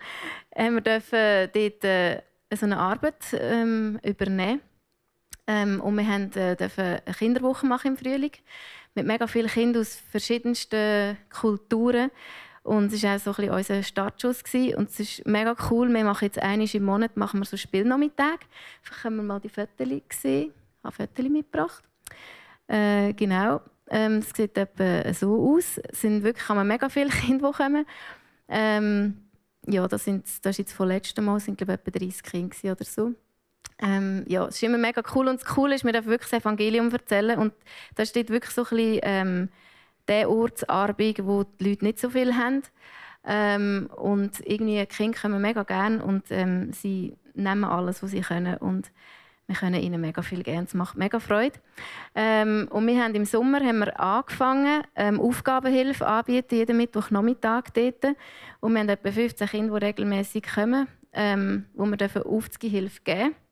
Haben 0.57 0.75
wir 0.75 0.81
dürfen 0.81 1.51
dort 1.53 1.85
äh, 1.85 2.23
so 2.55 2.67
eine 2.67 2.79
Arbeit 2.79 3.25
ähm, 3.33 3.99
übernehmen. 4.03 4.61
Ähm, 5.47 5.81
und 5.81 5.97
wir 5.97 6.07
haben, 6.07 6.33
äh, 6.35 6.57
eine 6.77 7.15
Kinderwoche 7.17 7.67
machen 7.67 7.93
im 7.93 7.97
Frühling 7.97 8.33
mit 8.95 9.07
mega 9.07 9.27
vielen 9.27 9.49
Kindern 9.49 9.83
aus 9.83 9.97
verschiedensten 10.11 11.17
Kulturen. 11.31 12.11
Und 12.63 12.93
es 12.93 13.03
war 13.03 13.17
auch 13.17 13.21
so 13.21 13.31
ein 13.31 13.37
bisschen 13.37 13.55
unser 13.55 13.83
Startschuss. 13.83 14.43
Gewesen. 14.43 14.77
Und 14.77 14.89
es 14.89 15.01
ist 15.01 15.27
mega 15.27 15.55
cool. 15.71 15.93
Wir 15.93 16.05
machen 16.05 16.25
jetzt 16.25 16.39
einmal 16.39 16.69
im 16.73 16.85
Monat 16.85 17.17
machen 17.17 17.41
wir 17.41 17.45
so 17.45 17.57
Spielnachmittag. 17.57 18.39
Vielleicht 18.83 19.03
können 19.03 19.17
wir 19.17 19.23
mal 19.23 19.41
die 19.41 19.51
Fotos 19.51 19.87
sehen. 20.11 20.53
Ich 20.79 20.85
habe 20.85 20.95
Fotos 20.95 21.29
mitgebracht. 21.29 21.85
Äh, 22.67 23.13
genau. 23.13 23.61
Ähm, 23.91 24.19
es 24.19 24.31
sieht 24.31 24.57
etwa 24.57 25.13
so 25.13 25.57
aus. 25.57 25.79
Es 25.91 26.01
sind 26.01 26.23
wirklich 26.23 26.49
haben 26.49 26.67
mega 26.67 26.89
viele 26.89 27.11
Kinder, 27.11 27.51
die 27.51 27.57
kommen. 27.57 27.87
Ähm, 28.49 29.25
ja, 29.67 29.87
das, 29.87 30.05
sind, 30.05 30.25
das 30.43 30.53
ist 30.53 30.59
jetzt 30.59 30.73
vom 30.73 30.89
letzten 30.89 31.25
Mal 31.25 31.41
sind, 31.41 31.59
glaube 31.59 31.75
ich, 31.75 31.81
etwa 31.81 31.99
30 31.99 32.23
Kinder 32.23 32.73
oder 32.73 32.85
so. 32.85 33.15
Ähm, 33.81 34.25
ja, 34.29 34.47
es 34.47 34.57
ist 34.57 34.63
immer 34.63 34.79
mega 34.79 35.03
cool 35.15 35.29
und 35.29 35.41
das 35.41 35.49
Coole 35.49 35.75
ist, 35.75 35.85
wir 35.85 35.93
dürfen 35.93 36.11
wirklich 36.11 36.31
das 36.31 36.41
Evangelium 36.41 36.91
erzählen 36.93 37.39
und 37.39 37.53
da 37.97 38.07
steht 38.07 38.31
wirklich 38.31 38.55
so 38.55 38.63
ein 38.63 38.69
bisschen 38.77 39.01
ähm, 39.03 39.49
der 40.07 40.31
Ortsarbeit, 40.31 41.25
wo 41.25 41.45
die 41.45 41.71
Leute 41.71 41.85
nicht 41.85 41.99
so 41.99 42.11
viel 42.11 42.35
haben. 42.35 42.63
Ähm, 43.27 43.89
und 43.97 44.41
irgendwie 44.47 44.85
Kinder 44.87 45.19
kommen 45.19 45.41
mega 45.41 45.63
gerne 45.63 46.05
und 46.05 46.25
ähm, 46.31 46.73
sie 46.73 47.17
nehmen 47.35 47.65
alles, 47.65 48.03
was 48.03 48.11
sie 48.11 48.21
können 48.21 48.59
und 48.59 48.91
wir 49.47 49.57
können 49.57 49.83
ihnen 49.83 50.01
mega 50.01 50.23
viel 50.23 50.43
geben. 50.43 50.65
Es 50.65 50.75
macht 50.75 50.97
mega 50.97 51.21
Freude. 51.21 51.59
Ähm, 52.15 52.67
und 52.71 52.87
wir 52.87 53.03
haben 53.03 53.15
im 53.15 53.27
Sommer 53.27 53.61
haben 53.61 53.81
wir 53.81 54.01
angefangen, 54.01 54.83
ähm, 54.95 55.21
Aufgabenhilfe 55.21 56.07
anbieten, 56.07 56.55
jeden 56.55 56.77
Mittwochnachmittag 56.79 57.65
dort. 57.75 58.17
Und 58.61 58.73
wir 58.73 58.81
haben 58.81 58.89
etwa 58.89 59.11
15 59.11 59.49
Kinder, 59.49 59.79
die 59.79 59.87
regelmäßig 59.87 60.45
kommen, 60.55 60.89
ähm, 61.13 61.67
wo 61.75 61.85
wir 61.85 62.27
Aufzugehilfe 62.27 63.03
geben 63.03 63.21
dürfen. 63.21 63.44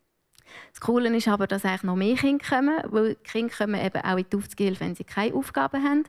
Das 0.71 0.81
Coole 0.81 1.15
ist 1.17 1.29
aber, 1.29 1.47
dass 1.47 1.65
eigentlich 1.65 1.83
noch 1.83 1.97
mehr 1.97 2.17
Kinder 2.17 2.45
kommen, 2.47 2.83
weil 2.91 3.15
Kinder 3.17 3.55
kommen 3.57 3.81
eben 3.81 4.03
auch 4.03 4.17
in 4.17 4.27
die 4.31 4.37
Aufzugehilfe, 4.37 4.81
wenn 4.81 4.95
sie 4.95 5.05
keine 5.05 5.35
Aufgaben 5.35 5.83
haben, 5.83 6.05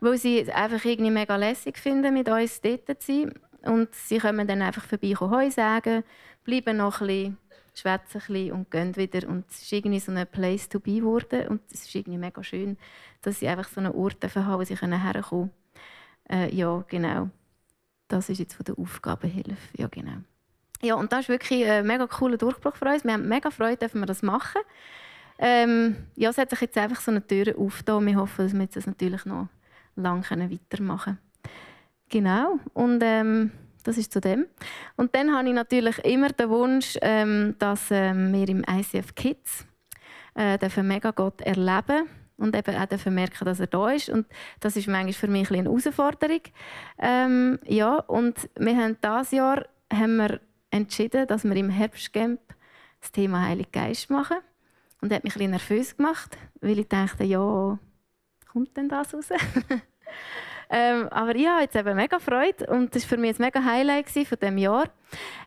weil 0.00 0.18
sie 0.18 0.40
es 0.40 0.48
einfach 0.48 0.84
irgendwie 0.84 1.10
mega 1.10 1.36
lässig 1.36 1.78
finden, 1.78 2.14
mit 2.14 2.28
uns 2.28 2.60
dort 2.60 3.02
zu 3.02 3.12
sein. 3.12 3.32
Und 3.62 3.94
sie 3.94 4.18
kommen 4.18 4.46
dann 4.46 4.62
einfach 4.62 4.84
vorbei, 4.84 5.14
Heu 5.18 5.50
sagen, 5.50 6.04
bleiben 6.44 6.76
noch 6.76 7.00
ein 7.00 7.06
bisschen, 7.06 7.38
schwätzen 7.74 8.20
ein 8.20 8.32
bisschen 8.32 8.52
und 8.52 8.70
gehen 8.70 8.96
wieder. 8.96 9.28
Und 9.28 9.44
es 9.50 9.62
ist 9.62 9.72
irgendwie 9.72 10.00
so 10.00 10.12
ein 10.12 10.26
Place 10.26 10.68
to 10.68 10.80
be 10.80 10.96
geworden. 10.96 11.48
Und 11.48 11.62
es 11.72 11.84
ist 11.84 11.94
irgendwie 11.94 12.18
mega 12.18 12.42
schön, 12.42 12.76
dass 13.22 13.40
sie 13.40 13.48
einfach 13.48 13.68
so 13.68 13.80
einen 13.80 13.92
Ort 13.92 14.22
haben, 14.22 14.58
wo 14.58 14.64
sie 14.64 14.76
herkommen 14.76 15.22
können. 15.22 15.50
Äh, 16.28 16.54
ja, 16.54 16.84
genau. 16.88 17.30
Das 18.08 18.28
ist 18.28 18.38
jetzt 18.38 18.54
von 18.54 18.64
der 18.64 18.78
Aufgabenhilfe. 18.78 19.56
Ja, 19.76 19.88
genau. 19.88 20.18
Ja, 20.82 20.94
und 20.94 21.12
das 21.12 21.20
ist 21.20 21.28
wirklich 21.28 21.64
ein 21.66 21.86
mega 21.86 22.06
cooler 22.06 22.36
Durchbruch 22.36 22.76
für 22.76 22.86
uns. 22.86 23.04
Wir 23.04 23.14
haben 23.14 23.28
mega 23.28 23.50
Freude, 23.50 23.78
dass 23.78 23.94
wir 23.94 24.06
das 24.06 24.22
machen. 24.22 24.60
Ähm, 25.38 25.96
ja, 26.14 26.30
es 26.30 26.38
hat 26.38 26.50
sich 26.50 26.60
jetzt 26.60 26.78
einfach 26.78 27.00
so 27.00 27.10
eine 27.10 27.26
Tür 27.26 27.54
aufgetan. 27.58 28.06
Wir 28.06 28.16
hoffen, 28.16 28.44
dass 28.44 28.54
wir 28.54 28.66
das 28.66 28.86
natürlich 28.86 29.24
noch 29.24 29.48
lange 29.96 30.22
weitermachen 30.22 31.18
können. 31.18 31.18
Genau. 32.08 32.58
Und 32.74 33.02
ähm, 33.02 33.50
das 33.84 33.98
ist 33.98 34.12
zu 34.12 34.20
dem. 34.20 34.46
Und 34.96 35.14
dann 35.14 35.34
habe 35.34 35.48
ich 35.48 35.54
natürlich 35.54 35.98
immer 36.04 36.28
den 36.30 36.50
Wunsch, 36.50 36.96
ähm, 37.02 37.54
dass 37.58 37.90
ähm, 37.90 38.32
wir 38.32 38.48
im 38.48 38.64
ICF 38.68 39.14
Kids 39.14 39.66
äh, 40.34 40.58
dürfen 40.58 40.88
mega 40.88 41.10
Gott 41.10 41.40
erleben 41.40 42.08
und 42.36 42.54
eben 42.54 42.76
auch 42.76 42.86
dürfen 42.86 43.14
merken, 43.14 43.44
dass 43.44 43.60
er 43.60 43.66
da 43.68 43.90
ist. 43.90 44.08
Und 44.08 44.26
das 44.60 44.76
ist 44.76 44.88
manchmal 44.88 45.12
für 45.12 45.28
mich 45.28 45.50
ein 45.50 45.60
eine 45.60 45.68
Herausforderung. 45.68 46.40
Ähm, 46.98 47.58
ja, 47.64 47.96
und 47.96 48.48
wir 48.58 48.76
haben 48.76 48.96
dieses 49.02 49.30
Jahr 49.30 49.66
haben 49.92 50.16
wir 50.16 50.40
entschieden, 50.70 51.26
dass 51.26 51.44
wir 51.44 51.56
im 51.56 51.70
Herbstcamp 51.70 52.40
das 53.00 53.12
Thema 53.12 53.46
Heilig 53.46 53.70
Geist 53.72 54.10
machen. 54.10 54.38
Und 55.00 55.10
das 55.10 55.16
hat 55.16 55.24
mich 55.24 55.36
ein 55.40 55.50
nervös 55.50 55.96
gemacht, 55.96 56.36
weil 56.60 56.78
ich 56.78 56.88
dachte, 56.88 57.24
ja, 57.24 57.78
kommt 58.50 58.76
denn 58.76 58.88
das 58.88 59.14
raus? 59.14 59.28
ähm, 60.70 61.08
aber 61.10 61.34
ich 61.36 61.46
habe 61.46 61.62
jetzt 61.62 61.76
eben 61.76 61.94
mega 61.94 62.18
Freude 62.18 62.66
und 62.66 62.94
das 62.94 63.02
war 63.02 63.10
für 63.10 63.16
mich 63.18 63.38
ein 63.38 63.42
mega 63.42 63.62
Highlight 63.62 64.08
von 64.10 64.38
diesem 64.40 64.58
Jahr. 64.58 64.88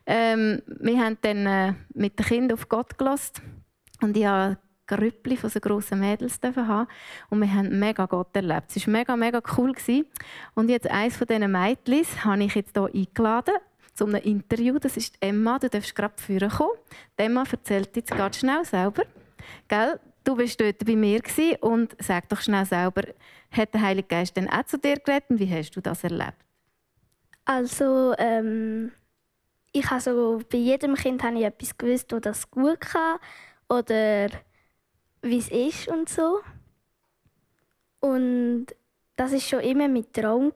Ähm, 0.05 0.62
wir 0.67 1.03
haben 1.03 1.17
dann 1.21 1.45
äh, 1.45 1.73
mit 1.93 2.19
den 2.19 2.25
Kindern 2.25 2.58
auf 2.58 2.69
Gott 2.69 2.97
gelassen 2.97 3.65
und 4.01 4.15
ich 4.15 4.25
habe 4.25 4.58
Grüppli 4.89 5.38
von 5.38 5.49
so 5.49 5.60
grossen 5.60 5.99
Mädels 5.99 6.39
haben 6.41 6.88
und 7.29 7.41
wir 7.41 7.53
haben 7.53 7.77
mega 7.77 8.05
Gott 8.05 8.36
erlebt. 8.36 8.75
Es 8.75 8.88
war 8.88 8.91
mega, 8.91 9.15
mega 9.15 9.41
cool. 9.58 9.73
Und 10.55 10.69
jetzt 10.69 10.89
eines 10.89 11.17
von 11.17 11.27
diesen 11.27 11.51
Mädchen 11.51 12.25
habe 12.25 12.43
ich 12.43 12.55
jetzt 12.55 12.75
hier 12.75 12.89
eingeladen 12.93 13.55
zu 13.99 14.05
einem 14.05 14.23
Interview. 14.23 14.79
Das 14.79 14.97
ist 14.97 15.15
Emma, 15.19 15.59
du 15.59 15.69
darfst 15.69 15.95
gerade 15.95 16.13
führen 16.17 16.49
kommen. 16.49 16.71
Emma 17.17 17.43
erzählt 17.49 17.95
jetzt 17.95 18.12
ganz 18.12 18.38
schnell 18.38 18.63
selber. 18.65 19.03
Gell? 19.67 19.99
Du 20.23 20.35
bist 20.35 20.59
dort 20.59 20.85
bei 20.85 20.95
mir 20.95 21.21
und 21.62 21.95
sag 21.99 22.27
doch 22.29 22.41
schnell 22.41 22.65
selber, 22.65 23.03
hat 23.51 23.73
der 23.73 23.81
Heilige 23.81 24.07
Geist 24.07 24.35
denn 24.35 24.49
auch 24.49 24.63
zu 24.63 24.77
dir 24.77 24.97
geredet 24.97 25.29
und 25.29 25.39
wie 25.39 25.49
hast 25.49 25.71
du 25.71 25.81
das 25.81 26.03
erlebt? 26.03 26.35
Also, 27.45 28.13
ähm, 28.17 28.91
ich 29.71 29.89
habe 29.89 30.01
so, 30.01 30.41
bei 30.51 30.57
jedem 30.57 30.95
Kind 30.95 31.23
habe 31.23 31.38
ich 31.38 31.45
etwas 31.45 31.77
gewusst, 31.77 32.12
wo 32.12 32.19
das 32.19 32.51
gut 32.51 32.81
kann 32.81 33.17
oder 33.69 34.27
wie 35.21 35.39
es 35.39 35.49
ist 35.49 35.88
und 35.88 36.09
so. 36.09 36.41
Und 38.01 38.67
das 39.15 39.31
ist 39.31 39.47
schon 39.47 39.62
immer 39.62 39.88
mein 39.88 40.12
Traum 40.12 40.53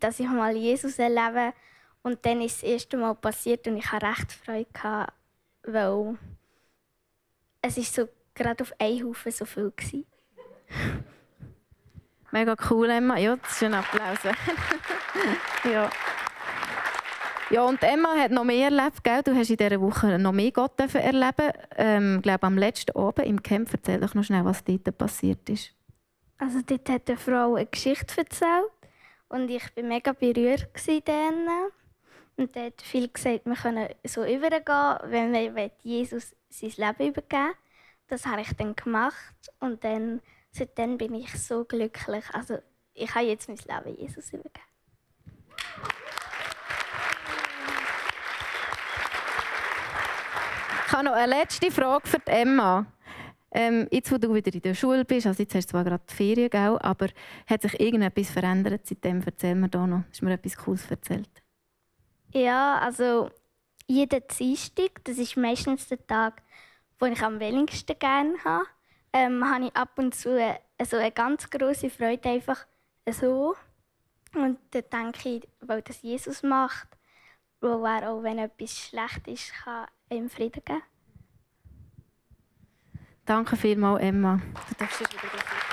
dass 0.00 0.20
ich 0.20 0.28
mal 0.28 0.54
Jesus 0.54 0.98
erlebe. 0.98 1.54
Und 2.02 2.24
dann 2.24 2.40
ist 2.40 2.62
das 2.62 2.70
erste 2.70 2.96
Mal 2.96 3.14
passiert 3.14 3.66
und 3.66 3.76
ich 3.76 3.90
hatte 3.90 4.06
recht 4.06 4.32
Freude 4.32 4.66
gehabt, 4.72 5.12
weil 5.64 6.18
es 7.62 7.76
ist 7.76 7.94
so 7.94 8.08
gerade 8.34 8.62
auf 8.62 8.72
einen 8.78 9.04
Haufen 9.04 9.32
so 9.32 9.44
viel 9.44 9.72
war. 9.72 10.02
Mega 12.30 12.54
cool, 12.70 12.90
Emma. 12.90 13.18
Ja, 13.18 13.36
das 13.36 13.52
ist 13.52 13.62
ein 13.62 13.74
Applaus. 13.74 14.18
ja. 15.64 15.90
Ja, 17.50 17.62
und 17.62 17.82
Emma 17.82 18.14
hat 18.14 18.30
noch 18.30 18.44
mehr 18.44 18.66
erlebt, 18.66 19.02
gell? 19.02 19.22
Du 19.22 19.34
hast 19.34 19.48
in 19.48 19.56
dieser 19.56 19.80
Woche 19.80 20.18
noch 20.18 20.32
mehr 20.32 20.52
Gott 20.52 20.78
erleben. 20.78 21.50
Ähm, 21.76 22.16
ich 22.16 22.22
glaube, 22.22 22.46
am 22.46 22.58
letzten 22.58 22.94
Abend 22.94 23.26
im 23.26 23.42
Camp 23.42 23.70
erzähl 23.72 24.00
doch 24.00 24.14
noch 24.14 24.22
schnell, 24.22 24.44
was 24.44 24.62
dort 24.64 24.98
passiert 24.98 25.48
ist. 25.48 25.72
Also 26.36 26.60
dort 26.64 26.88
hat 26.90 27.08
eine 27.08 27.16
Frau 27.16 27.54
eine 27.54 27.64
Geschichte 27.66 28.18
erzählt 28.18 28.70
und 29.28 29.48
ich 29.48 29.64
war 29.74 29.82
mega 29.82 30.12
berührt 30.12 30.68
dann. 31.06 31.48
Und 32.38 32.54
er 32.54 32.66
hat 32.66 32.80
viel 32.82 33.08
gesagt, 33.08 33.46
wir 33.46 33.56
können 33.56 33.88
so 34.04 34.24
übergehen, 34.24 34.98
wenn 35.10 35.32
wir 35.32 35.70
Jesus 35.82 36.36
sein 36.48 36.70
Leben 36.76 37.10
übergeben 37.10 37.54
Das 38.06 38.26
habe 38.26 38.42
ich 38.42 38.52
dann 38.54 38.76
gemacht 38.76 39.34
und 39.58 39.82
dann, 39.82 40.22
seitdem 40.52 40.98
bin 40.98 41.14
ich 41.14 41.32
so 41.36 41.64
glücklich. 41.64 42.24
Also 42.32 42.58
ich 42.94 43.12
habe 43.12 43.26
jetzt 43.26 43.48
mein 43.48 43.56
Leben 43.56 43.98
Jesus 43.98 44.32
übergeben. 44.32 44.62
Ich 50.86 50.92
habe 50.92 51.04
noch 51.04 51.12
eine 51.12 51.40
letzte 51.40 51.72
Frage 51.72 52.08
für 52.08 52.24
Emma. 52.26 52.86
Ähm, 53.50 53.88
jetzt, 53.90 54.12
wo 54.12 54.18
du 54.18 54.32
wieder 54.32 54.54
in 54.54 54.62
der 54.62 54.74
Schule 54.74 55.04
bist, 55.04 55.26
also 55.26 55.42
jetzt 55.42 55.56
hast 55.56 55.66
du 55.66 55.70
zwar 55.72 55.82
gerade 55.82 56.04
die 56.08 56.14
Ferien, 56.14 56.50
gell, 56.50 56.78
aber 56.78 57.08
hat 57.48 57.62
sich 57.62 57.80
irgendetwas 57.80 58.30
verändert 58.30 58.86
seitdem? 58.86 59.22
Erzähl 59.26 59.56
mir 59.56 59.68
da 59.68 59.88
noch. 59.88 60.04
Hast 60.08 60.20
du 60.20 60.26
mir 60.26 60.34
etwas 60.34 60.56
Cooles 60.56 60.88
erzählt? 60.88 61.42
Ja, 62.32 62.78
also 62.78 63.30
jeden 63.86 64.22
Dienstag, 64.38 65.02
das 65.04 65.18
ist 65.18 65.36
meistens 65.36 65.88
der 65.88 66.06
Tag, 66.06 66.42
wo 66.98 67.06
ich 67.06 67.22
am 67.22 67.40
wenigsten 67.40 67.98
gerne 67.98 68.34
habe, 68.44 68.66
ähm, 69.12 69.44
habe 69.44 69.66
ich 69.66 69.76
ab 69.76 69.98
und 69.98 70.14
zu 70.14 70.30
eine, 70.30 70.60
also 70.76 70.96
eine 70.96 71.12
ganz 71.12 71.48
große 71.48 71.90
Freude 71.90 72.28
einfach 72.28 72.66
so. 73.10 73.54
Und 74.34 74.58
dann 74.72 74.84
denke 74.92 75.28
ich, 75.28 75.48
weil 75.60 75.80
das 75.82 76.02
Jesus 76.02 76.42
macht, 76.42 76.88
wo 77.60 77.84
er 77.84 78.10
auch, 78.10 78.22
wenn 78.22 78.38
etwas 78.38 78.76
schlecht 78.76 79.26
ist, 79.26 79.52
kann 79.64 79.86
ihm 80.10 80.28
Frieden 80.28 80.62
geben. 80.64 80.82
Danke 83.24 83.56
vielmals, 83.56 84.02
Emma. 84.02 84.40
Du 84.68 84.74
darfst 84.76 85.00
wieder 85.00 85.67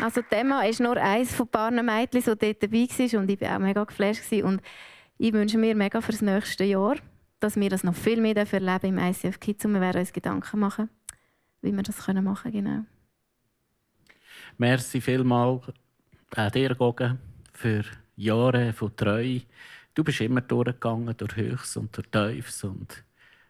Also 0.00 0.22
Emma 0.30 0.62
ist 0.62 0.80
nur 0.80 0.96
eines 0.96 1.34
von 1.34 1.46
ein 1.46 1.50
paar 1.50 1.70
Mädchen, 1.70 2.20
die 2.20 2.24
dort 2.24 2.62
dabei 2.62 2.88
war 2.88 3.20
und 3.20 3.30
ich 3.30 3.40
war 3.40 3.56
auch 3.56 3.60
mega 3.60 3.84
geflasht. 3.84 4.32
Und 4.32 4.62
ich 5.18 5.32
wünsche 5.32 5.58
mir 5.58 5.74
mega 5.74 6.00
für 6.00 6.12
das 6.12 6.22
nächste 6.22 6.64
Jahr, 6.64 6.96
dass 7.40 7.56
wir 7.56 7.68
das 7.68 7.84
noch 7.84 7.94
viel 7.94 8.20
mehr 8.20 8.36
erleben 8.36 8.86
im 8.86 8.98
ICF 8.98 9.38
Kids 9.40 9.64
und 9.64 9.74
wir 9.74 9.80
werden 9.80 10.00
uns 10.00 10.12
Gedanken 10.12 10.60
machen, 10.60 10.88
wie 11.62 11.72
wir 11.72 11.82
das 11.82 12.06
machen 12.08 12.52
können. 12.52 12.64
Genau. 12.64 12.84
Merci 14.58 15.00
vielmals 15.00 15.62
auch 16.36 16.50
dir, 16.50 16.74
Gogen, 16.74 17.18
für 17.52 17.84
Jahre 18.16 18.72
von 18.72 18.94
Treue 18.96 19.42
du 19.94 20.04
bist 20.04 20.20
immer 20.20 20.40
durchgegangen 20.40 21.14
durch 21.16 21.36
Höchst 21.36 21.76
und 21.76 21.96
durch 21.96 22.08
Tiefs 22.08 22.64
und 22.64 23.04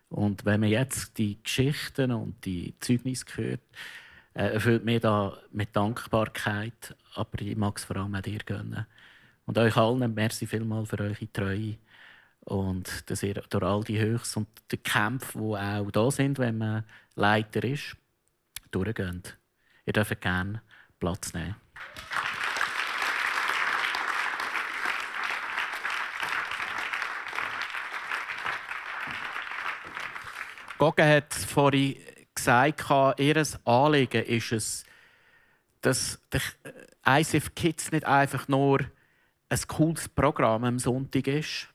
und 0.08 0.44
wenn 0.44 0.58
man 0.58 0.70
jetzt 0.70 1.16
die 1.18 1.40
Geschichten 1.40 2.10
und 2.10 2.44
die 2.44 2.74
Zeugnisse 2.80 3.24
hört, 3.36 3.60
äh, 3.60 3.60
erfüllt 4.46 4.84
mich 4.84 5.00
da 5.00 5.36
mit 5.52 5.74
Dankbarkeit, 5.76 6.96
aber 7.14 7.40
ich 7.40 7.56
mag 7.56 7.76
es 7.76 7.84
vor 7.84 7.96
allem 7.96 8.14
auch 8.14 8.20
dir 8.22 8.38
gönnen. 8.38 8.86
Und 9.46 9.58
euch 9.58 9.76
allen, 9.76 10.14
merci 10.14 10.46
vielmals 10.46 10.88
für 10.88 11.00
eure 11.00 11.32
Treue 11.32 11.76
und 12.40 13.10
dass 13.10 13.22
ihr 13.22 13.34
durch 13.34 13.64
all 13.64 13.84
die 13.84 14.00
Höchst 14.00 14.36
und 14.36 14.48
die 14.70 14.78
Kämpfe, 14.78 15.38
die 15.38 15.56
auch 15.56 15.90
da 15.90 16.10
sind, 16.10 16.38
wenn 16.38 16.58
man 16.58 16.84
Leiter 17.16 17.62
ist, 17.64 17.96
durchgeht. 18.70 19.36
Ihr 19.86 19.92
dürft 19.92 20.20
gerne 20.20 20.62
Platz 20.98 21.34
nehmen. 21.34 21.56
Gogge 30.78 31.06
hat 31.06 31.34
vorhin 31.34 31.96
gesagt, 32.44 33.20
ihr 33.20 33.42
Anliegen 33.64 34.24
ist 34.24 34.52
es, 34.52 34.84
dass 35.80 36.20
ICF 37.06 37.54
Kids 37.54 37.92
nicht 37.92 38.04
einfach 38.04 38.48
nur 38.48 38.80
ein 39.48 39.60
cooles 39.66 40.08
Programm 40.08 40.64
am 40.64 40.78
Sonntag 40.78 41.26
ist. 41.26 41.68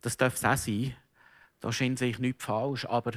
Das 0.00 0.16
darf 0.16 0.34
es 0.34 0.44
auch 0.44 0.56
sein. 0.56 0.96
Da 1.60 1.72
scheint 1.72 1.98
sich 1.98 2.18
nichts 2.18 2.44
falsch. 2.44 2.84
Aber 2.86 3.12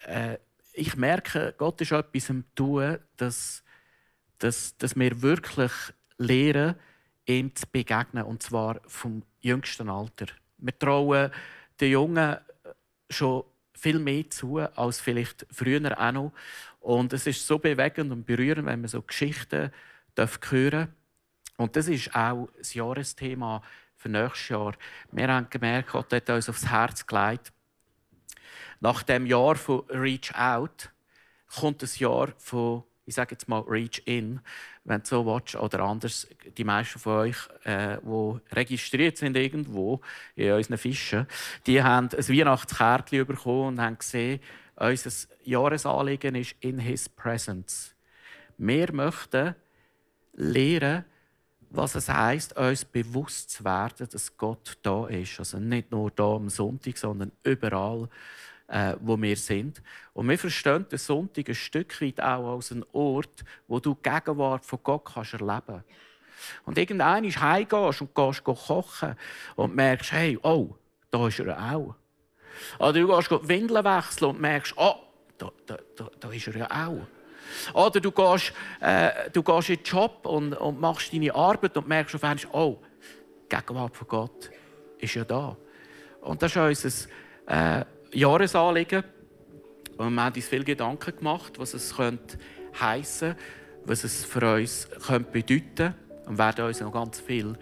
äh, 0.00 0.36
ich 0.72 0.96
merke, 0.96 1.54
Gott 1.56 1.80
ist 1.80 1.92
etwas 1.92 2.30
am 2.30 2.44
Tun, 2.54 2.98
dass, 3.16 3.64
dass, 4.38 4.76
dass 4.76 4.96
wir 4.96 5.22
wirklich 5.22 5.72
lernen, 6.18 6.76
ihm 7.24 7.54
zu 7.54 7.66
begegnen. 7.72 8.24
Und 8.24 8.42
zwar 8.42 8.80
vom 8.86 9.22
jüngsten 9.40 9.88
Alter. 9.88 10.26
Wir 10.58 10.78
trauen 10.78 11.30
den 11.80 11.92
Jungen 11.92 12.36
schon 13.08 13.44
viel 13.76 13.98
mehr 13.98 14.28
zu 14.30 14.58
als 14.58 15.00
vielleicht 15.00 15.46
früher 15.50 16.00
auch 16.00 16.12
noch. 16.12 16.32
Und 16.80 17.12
es 17.12 17.26
ist 17.26 17.46
so 17.46 17.58
bewegend 17.58 18.12
und 18.12 18.24
berührend, 18.24 18.66
wenn 18.66 18.80
man 18.80 18.88
so 18.88 19.02
Geschichten 19.02 19.70
hören 20.16 20.94
Und 21.56 21.76
das 21.76 21.88
ist 21.88 22.14
auch 22.14 22.48
das 22.58 22.74
Jahresthema 22.74 23.62
für 23.96 24.08
nächstes 24.08 24.48
Jahr. 24.50 24.74
Wir 25.12 25.28
haben 25.28 25.50
gemerkt, 25.50 25.90
Gott 25.90 26.12
hat 26.12 26.30
uns 26.30 26.48
aufs 26.48 26.68
Herz 26.68 27.06
gelegt. 27.06 27.52
Nach 28.80 29.02
dem 29.02 29.26
Jahr 29.26 29.56
von 29.56 29.84
Reach 29.88 30.34
Out 30.34 30.90
kommt 31.58 31.82
das 31.82 31.98
Jahr 31.98 32.28
von 32.38 32.84
ich 33.06 33.14
sage 33.14 33.32
jetzt 33.32 33.48
mal 33.48 33.60
Reach 33.60 34.02
In, 34.04 34.40
wenn 34.84 35.00
du 35.00 35.06
so 35.06 35.24
willst, 35.24 35.54
oder 35.54 35.80
anders, 35.80 36.26
die 36.58 36.64
meisten 36.64 36.98
von 36.98 37.12
euch, 37.18 37.36
äh, 37.64 37.98
die 38.02 38.54
registriert 38.54 39.16
sind 39.16 39.36
irgendwo 39.36 40.00
in 40.34 40.52
unseren 40.52 40.76
Fischen, 40.76 41.26
die 41.66 41.82
haben 41.82 42.08
ein 42.12 42.28
Weihnachtskärtchen 42.28 43.26
bekommen 43.26 43.68
und 43.68 43.80
haben 43.80 43.98
gesehen, 43.98 44.40
unser 44.74 45.10
Jahresanliegen 45.44 46.34
ist 46.34 46.56
in 46.60 46.78
His 46.80 47.08
Presence. 47.08 47.94
Wir 48.58 48.92
möchten 48.92 49.54
lernen, 50.34 51.04
was 51.70 51.94
es 51.94 52.08
heisst, 52.08 52.56
uns 52.56 52.84
bewusst 52.84 53.50
zu 53.50 53.64
werden, 53.64 54.08
dass 54.10 54.36
Gott 54.36 54.78
da 54.82 55.06
ist. 55.06 55.38
Also 55.38 55.58
nicht 55.58 55.90
nur 55.90 56.10
da 56.10 56.34
am 56.34 56.48
Sonntag, 56.48 56.96
sondern 56.98 57.32
überall 57.42 58.08
äh, 58.68 58.94
wo 59.00 59.20
wir 59.20 59.36
sind. 59.36 59.82
Und 60.12 60.28
wir 60.28 60.38
verstehen 60.38 60.86
den 60.88 60.98
Sonntag 60.98 61.48
ein 61.48 61.54
Stück 61.54 62.00
weit 62.00 62.20
auch 62.20 62.54
als 62.54 62.72
einen 62.72 62.84
Ort, 62.92 63.44
wo 63.68 63.80
du 63.80 63.94
die 63.94 64.10
Gegenwart 64.10 64.64
von 64.64 64.78
Gott 64.82 65.04
kannst 65.04 65.34
erleben 65.34 65.62
kannst. 65.66 65.84
Und 66.64 66.78
irgendwann 66.78 67.24
heimgehst 67.24 68.00
und 68.00 68.14
gehst 68.14 68.44
kochen 68.44 69.16
und 69.56 69.74
merkst, 69.74 70.12
hey, 70.12 70.38
oh, 70.42 70.76
da 71.10 71.28
ist 71.28 71.38
er 71.38 71.58
auch. 71.72 71.94
Oder 72.78 72.92
du 72.94 73.06
gehst 73.06 73.30
die 73.30 73.48
Windeln 73.48 73.84
wechseln 73.84 74.30
und 74.30 74.40
merkst, 74.40 74.74
oh, 74.76 74.96
da, 75.38 75.50
da, 75.66 75.78
da, 75.96 76.10
da 76.18 76.30
ist 76.30 76.46
er 76.46 76.56
ja 76.56 76.70
auch. 76.70 77.06
Oder 77.74 78.00
du 78.00 78.10
gehst, 78.10 78.52
äh, 78.80 79.30
du 79.30 79.42
gehst 79.42 79.70
in 79.70 79.76
den 79.76 79.84
Job 79.84 80.26
und, 80.26 80.54
und 80.54 80.80
machst 80.80 81.12
deine 81.12 81.34
Arbeit 81.34 81.76
und 81.76 81.88
merkst 81.88 82.14
auf 82.14 82.24
einmal, 82.24 82.46
oh, 82.52 82.82
die 83.44 83.56
Gegenwart 83.56 83.96
von 83.96 84.08
Gott 84.08 84.50
ist 84.98 85.14
ja 85.14 85.24
da. 85.24 85.56
Und 86.20 86.42
das 86.42 86.56
ist 86.56 86.84
unser 86.84 87.80
äh, 87.80 87.84
Jahresanliegen. 88.12 89.04
Und 89.96 90.14
wir 90.14 90.24
haben 90.24 90.34
uns 90.34 90.48
viele 90.48 90.64
Gedanken 90.64 91.16
gemacht, 91.16 91.58
was 91.58 91.74
es 91.74 91.96
heissen 91.98 93.28
könnte, 93.28 93.42
was 93.84 94.04
es 94.04 94.24
für 94.24 94.54
uns 94.54 94.88
könnte 95.06 95.30
bedeuten 95.30 95.74
könnte. 95.76 95.94
Und 96.26 96.38
werden 96.38 96.66
uns 96.66 96.80
noch 96.80 96.92
ganz 96.92 97.20
viel 97.20 97.56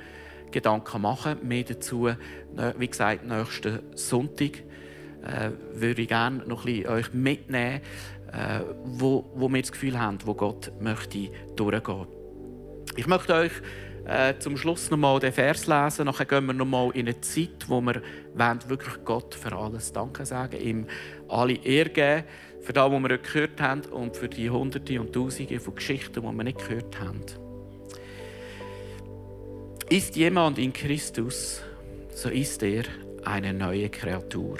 Gedanken 0.51 1.03
machen. 1.03 1.39
Mehr 1.43 1.65
dazu, 1.65 2.09
wie 2.79 2.89
gesagt, 2.89 3.27
nächsten 3.27 3.81
Sonntag 3.95 4.63
äh, 5.25 5.51
würde 5.73 6.03
ich 6.03 6.09
gerne 6.09 6.45
noch 6.47 6.65
ein 6.65 6.75
bisschen 6.75 6.91
euch 6.91 7.13
mitnehmen, 7.13 7.81
äh, 8.33 8.61
wo, 8.85 9.31
wo 9.35 9.49
wir 9.49 9.61
das 9.61 9.73
Gefühl 9.73 9.99
haben, 9.99 10.19
wo 10.25 10.35
Gott 10.35 10.73
möchte 10.81 11.31
durchgehen. 11.57 12.07
Ich 12.97 13.07
möchte 13.07 13.35
euch 13.35 13.53
äh, 14.07 14.35
zum 14.39 14.57
Schluss 14.57 14.91
noch 14.91 14.99
mal 14.99 15.19
den 15.19 15.33
Vers 15.33 15.67
lesen. 15.67 16.07
Nachher 16.07 16.27
gehen 16.27 16.47
wir 16.47 16.53
noch 16.53 16.67
mal 16.67 16.91
in 16.95 17.09
eine 17.09 17.21
Zeit, 17.21 17.69
wo 17.69 17.81
wir 17.81 18.03
wirklich 18.35 19.05
Gott 19.05 19.35
für 19.35 19.55
alles 19.57 19.93
Danke 19.93 20.27
sagen, 20.27 20.61
ihm 20.61 20.87
alle 21.29 21.55
Ehre 21.55 21.91
geben 21.91 22.25
für 22.61 22.73
das, 22.73 22.91
was 22.91 23.03
wir 23.03 23.19
gehört 23.19 23.61
haben 23.61 23.83
und 23.83 24.17
für 24.17 24.29
die 24.29 24.49
Hunderte 24.49 25.01
und 25.01 25.13
Tausende 25.13 25.61
von 25.61 25.75
Geschichten, 25.75 26.23
die 26.23 26.37
wir 26.37 26.45
nicht 26.45 26.59
gehört 26.59 26.99
haben. 27.01 27.21
Ist 29.91 30.17
jemand 30.17 30.59
in 30.59 30.73
Christus, 30.73 31.61
so 32.15 32.31
ist 32.31 32.63
er 32.63 32.85
eine 33.25 33.53
neue 33.53 33.91
Kreatur. 33.91 34.59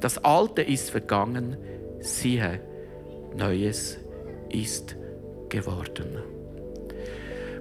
Das 0.00 0.22
Alte 0.24 0.62
ist 0.62 0.90
vergangen, 0.90 1.56
siehe, 2.00 2.60
Neues 3.34 3.98
ist 4.50 4.96
geworden. 5.48 6.41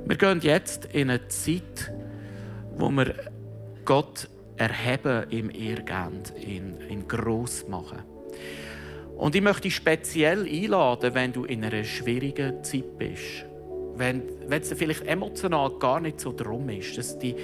Wir 0.06 0.18
gehen 0.18 0.40
jetzt 0.42 0.86
in 0.86 1.10
eine 1.10 1.28
Zeit, 1.28 1.92
wo 2.76 2.90
wir 2.90 3.14
Gott 3.86 4.28
erheben 4.58 5.26
im 5.30 5.50
Ehrgeben, 5.50 6.24
ihn, 6.40 6.76
ihn 6.90 7.08
gross 7.08 7.68
machen. 7.68 8.00
Und 9.18 9.36
ich 9.36 9.42
möchte 9.42 9.64
dich 9.64 9.76
speziell 9.76 10.48
einladen, 10.48 11.14
wenn 11.14 11.32
du 11.32 11.46
in 11.46 11.64
einer 11.64 11.84
schwierigen 11.84 12.64
Zeit 12.64 12.98
bist. 12.98 13.46
Wenn, 13.96 14.24
wenn 14.48 14.62
es 14.62 14.74
vielleicht 14.74 15.06
emotional 15.06 15.78
gar 15.78 16.00
nicht 16.00 16.20
so 16.20 16.34
drum 16.34 16.70
ist, 16.70 16.98
dass 16.98 17.20
die, 17.20 17.36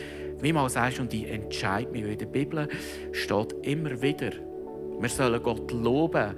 wie 0.41 0.53
man 0.53 0.70
sagst, 0.70 0.99
und 0.99 1.12
die 1.12 1.28
entscheidet 1.28 1.91
mich. 1.91 2.03
In 2.03 2.18
der 2.18 2.26
Bibel 2.26 2.68
steht 3.12 3.53
immer 3.62 4.01
wieder, 4.01 4.32
wir 4.99 5.10
sollen 5.10 5.41
Gott 5.43 5.72
loben, 5.72 6.34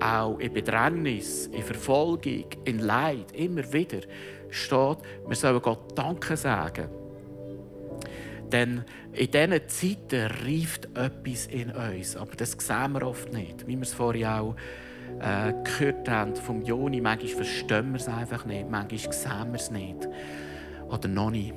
auch 0.00 0.38
in 0.38 0.52
Bedrängnis, 0.52 1.48
in 1.48 1.62
Verfolgung, 1.62 2.46
in 2.64 2.78
Leid, 2.78 3.32
immer 3.34 3.70
wieder 3.72 4.00
steht, 4.50 4.98
wir 5.26 5.36
sollen 5.36 5.62
Gott 5.62 5.96
Danke 5.96 6.36
sagen. 6.36 6.88
Denn 8.52 8.84
in 9.12 9.30
diesen 9.30 9.68
Zeiten 9.68 10.30
reift 10.44 10.86
etwas 10.96 11.46
in 11.46 11.70
uns. 11.70 12.16
Aber 12.16 12.34
das 12.36 12.52
sehen 12.52 12.92
wir 12.92 13.06
oft 13.06 13.32
nicht. 13.32 13.66
Wie 13.66 13.76
wir 13.76 13.82
es 13.82 13.92
vorhin 13.92 14.26
auch 14.26 14.56
äh, 15.20 15.52
gehört 15.64 16.08
haben 16.08 16.34
vom 16.36 16.62
Joni. 16.62 17.00
Manchmal 17.00 17.44
verstehen 17.44 17.92
wir 17.92 18.00
es 18.00 18.08
einfach 18.08 18.44
nicht. 18.46 18.70
Manchmal 18.70 19.12
sehen 19.12 19.48
wir 19.48 19.56
es 19.56 19.70
nicht. 19.70 20.08
Oder 20.88 21.08
noch 21.08 21.30
nicht. 21.30 21.52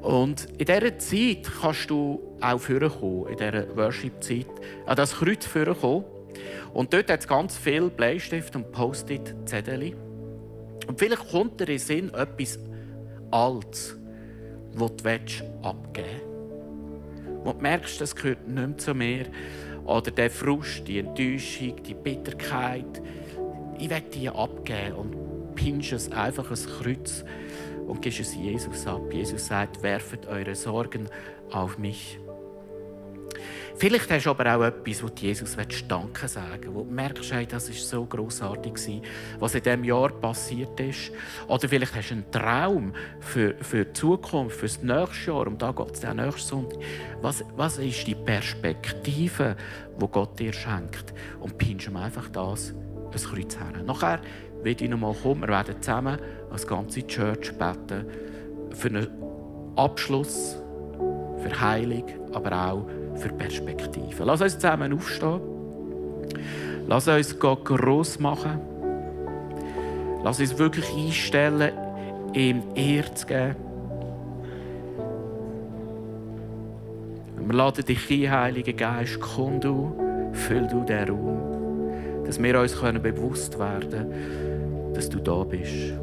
Und 0.00 0.46
in 0.58 0.66
dieser 0.66 0.98
Zeit 0.98 1.50
kannst 1.60 1.90
du 1.90 2.36
auch 2.40 2.58
vorkommen, 2.58 3.28
in 3.28 3.36
dieser 3.36 3.76
Worship-Zeit, 3.76 4.46
an 4.86 4.96
das 4.96 5.14
Kreuz 5.16 5.44
vorkommen. 5.44 6.04
Und 6.72 6.92
dort 6.92 7.10
hat 7.10 7.20
es 7.20 7.26
ganz 7.26 7.56
viel 7.56 7.90
Bleistift 7.90 8.54
und 8.54 8.70
Post-it-Zettel. 8.70 9.94
Und 10.88 10.98
vielleicht 10.98 11.30
kommt 11.30 11.60
dir 11.60 11.68
in 11.68 11.78
Sinn 11.78 12.14
etwas 12.14 12.58
Altes, 13.30 13.96
das 14.72 14.96
du 14.96 15.44
abgeben 15.62 16.08
willst. 16.22 17.44
Wo 17.44 17.52
du 17.52 17.60
merkst, 17.60 18.00
das 18.00 18.16
gehört 18.16 18.48
nicht 18.48 18.56
mehr 18.56 18.78
zu 18.78 18.94
mir. 18.94 19.26
Oder 19.84 20.10
der 20.10 20.30
Frust, 20.30 20.88
die 20.88 20.98
Enttäuschung, 20.98 21.82
die 21.82 21.94
Bitterkeit. 21.94 23.02
Ich 23.78 23.88
will 23.88 24.02
die 24.12 24.28
abgeben 24.28 24.94
und 24.96 25.54
pinsch 25.54 25.92
es 25.92 26.10
einfach 26.10 26.44
ans 26.44 26.66
Kreuz 26.66 27.24
und 27.86 28.02
gibst 28.02 28.20
es 28.20 28.34
Jesus 28.34 28.86
ab. 28.86 29.12
Jesus 29.12 29.46
sagt, 29.46 29.82
werft 29.82 30.26
eure 30.26 30.54
Sorgen 30.54 31.08
auf 31.50 31.78
mich. 31.78 32.18
Vielleicht 33.76 34.10
hast 34.10 34.26
du 34.26 34.30
aber 34.30 34.56
auch 34.56 34.62
etwas, 34.64 35.02
wo 35.02 35.08
Jesus 35.08 35.56
Danke 35.86 36.28
sagen 36.28 36.74
wo 36.74 36.82
du 36.82 36.90
merkst, 36.90 37.32
hey, 37.32 37.46
das 37.46 37.68
war 37.68 37.76
so 37.76 38.04
grossartig, 38.04 39.02
was 39.38 39.54
in 39.54 39.62
diesem 39.62 39.84
Jahr 39.84 40.10
passiert 40.10 40.78
ist. 40.80 41.12
Oder 41.46 41.68
vielleicht 41.68 41.94
hast 41.94 42.10
du 42.10 42.14
einen 42.14 42.30
Traum 42.30 42.92
für, 43.20 43.54
für 43.60 43.84
die 43.84 43.92
Zukunft, 43.92 44.56
für 44.56 44.66
das 44.66 44.82
nächste 44.82 45.30
Jahr, 45.30 45.46
um 45.46 45.56
da 45.58 45.72
geht 45.72 45.94
es 45.94 46.00
dann 46.00 46.16
nächsten 46.16 46.40
Sonntag. 46.40 46.78
Was, 47.22 47.44
was 47.56 47.78
ist 47.78 48.06
die 48.06 48.14
Perspektive, 48.14 49.56
die 50.00 50.06
Gott 50.06 50.38
dir 50.38 50.52
schenkt? 50.52 51.14
Und 51.40 51.58
pinst 51.58 51.86
ihm 51.86 51.96
einfach 51.96 52.28
das 52.28 52.74
ein 53.12 53.20
Kreuz 53.22 53.56
her. 53.56 53.82
Nachher 53.84 54.20
werde 54.62 54.84
ich 54.84 54.90
nochmal 54.90 55.14
kommen, 55.14 55.42
wir 55.42 55.48
werden 55.48 55.80
zusammen 55.80 56.18
als 56.50 56.66
ganze 56.66 57.06
Church 57.06 57.52
beten 57.56 58.06
für 58.70 58.88
einen 58.88 59.08
Abschluss, 59.76 60.56
für 61.42 61.60
Heilung, 61.60 62.04
aber 62.32 62.52
auch 62.52 62.86
für 63.18 63.30
Perspektiven. 63.30 64.26
Lass 64.26 64.40
uns 64.40 64.54
zusammen 64.54 64.92
aufstehen. 64.92 65.40
Lass 66.86 67.06
uns 67.08 67.38
Gott 67.38 67.64
gross 67.64 68.18
machen. 68.18 68.60
Lass 70.24 70.40
uns 70.40 70.58
wirklich 70.58 70.86
einstellen, 70.94 71.72
ihm 72.34 72.62
Ehre 72.74 73.14
zu 73.14 73.26
geben. 73.26 73.56
Wir 77.46 77.56
laden 77.56 77.84
dich 77.84 78.10
ein, 78.10 78.30
Heiliger 78.30 78.72
Geist, 78.74 79.20
komm 79.20 79.60
du, 79.60 79.92
füll 80.32 80.66
du 80.66 80.84
den 80.84 81.08
Raum, 81.08 82.24
dass 82.26 82.42
wir 82.42 82.60
uns 82.60 82.74
bewusst 82.74 83.58
werden 83.58 83.90
können, 83.90 84.92
dass 84.94 85.08
du 85.08 85.18
da 85.18 85.44
bist. 85.44 85.94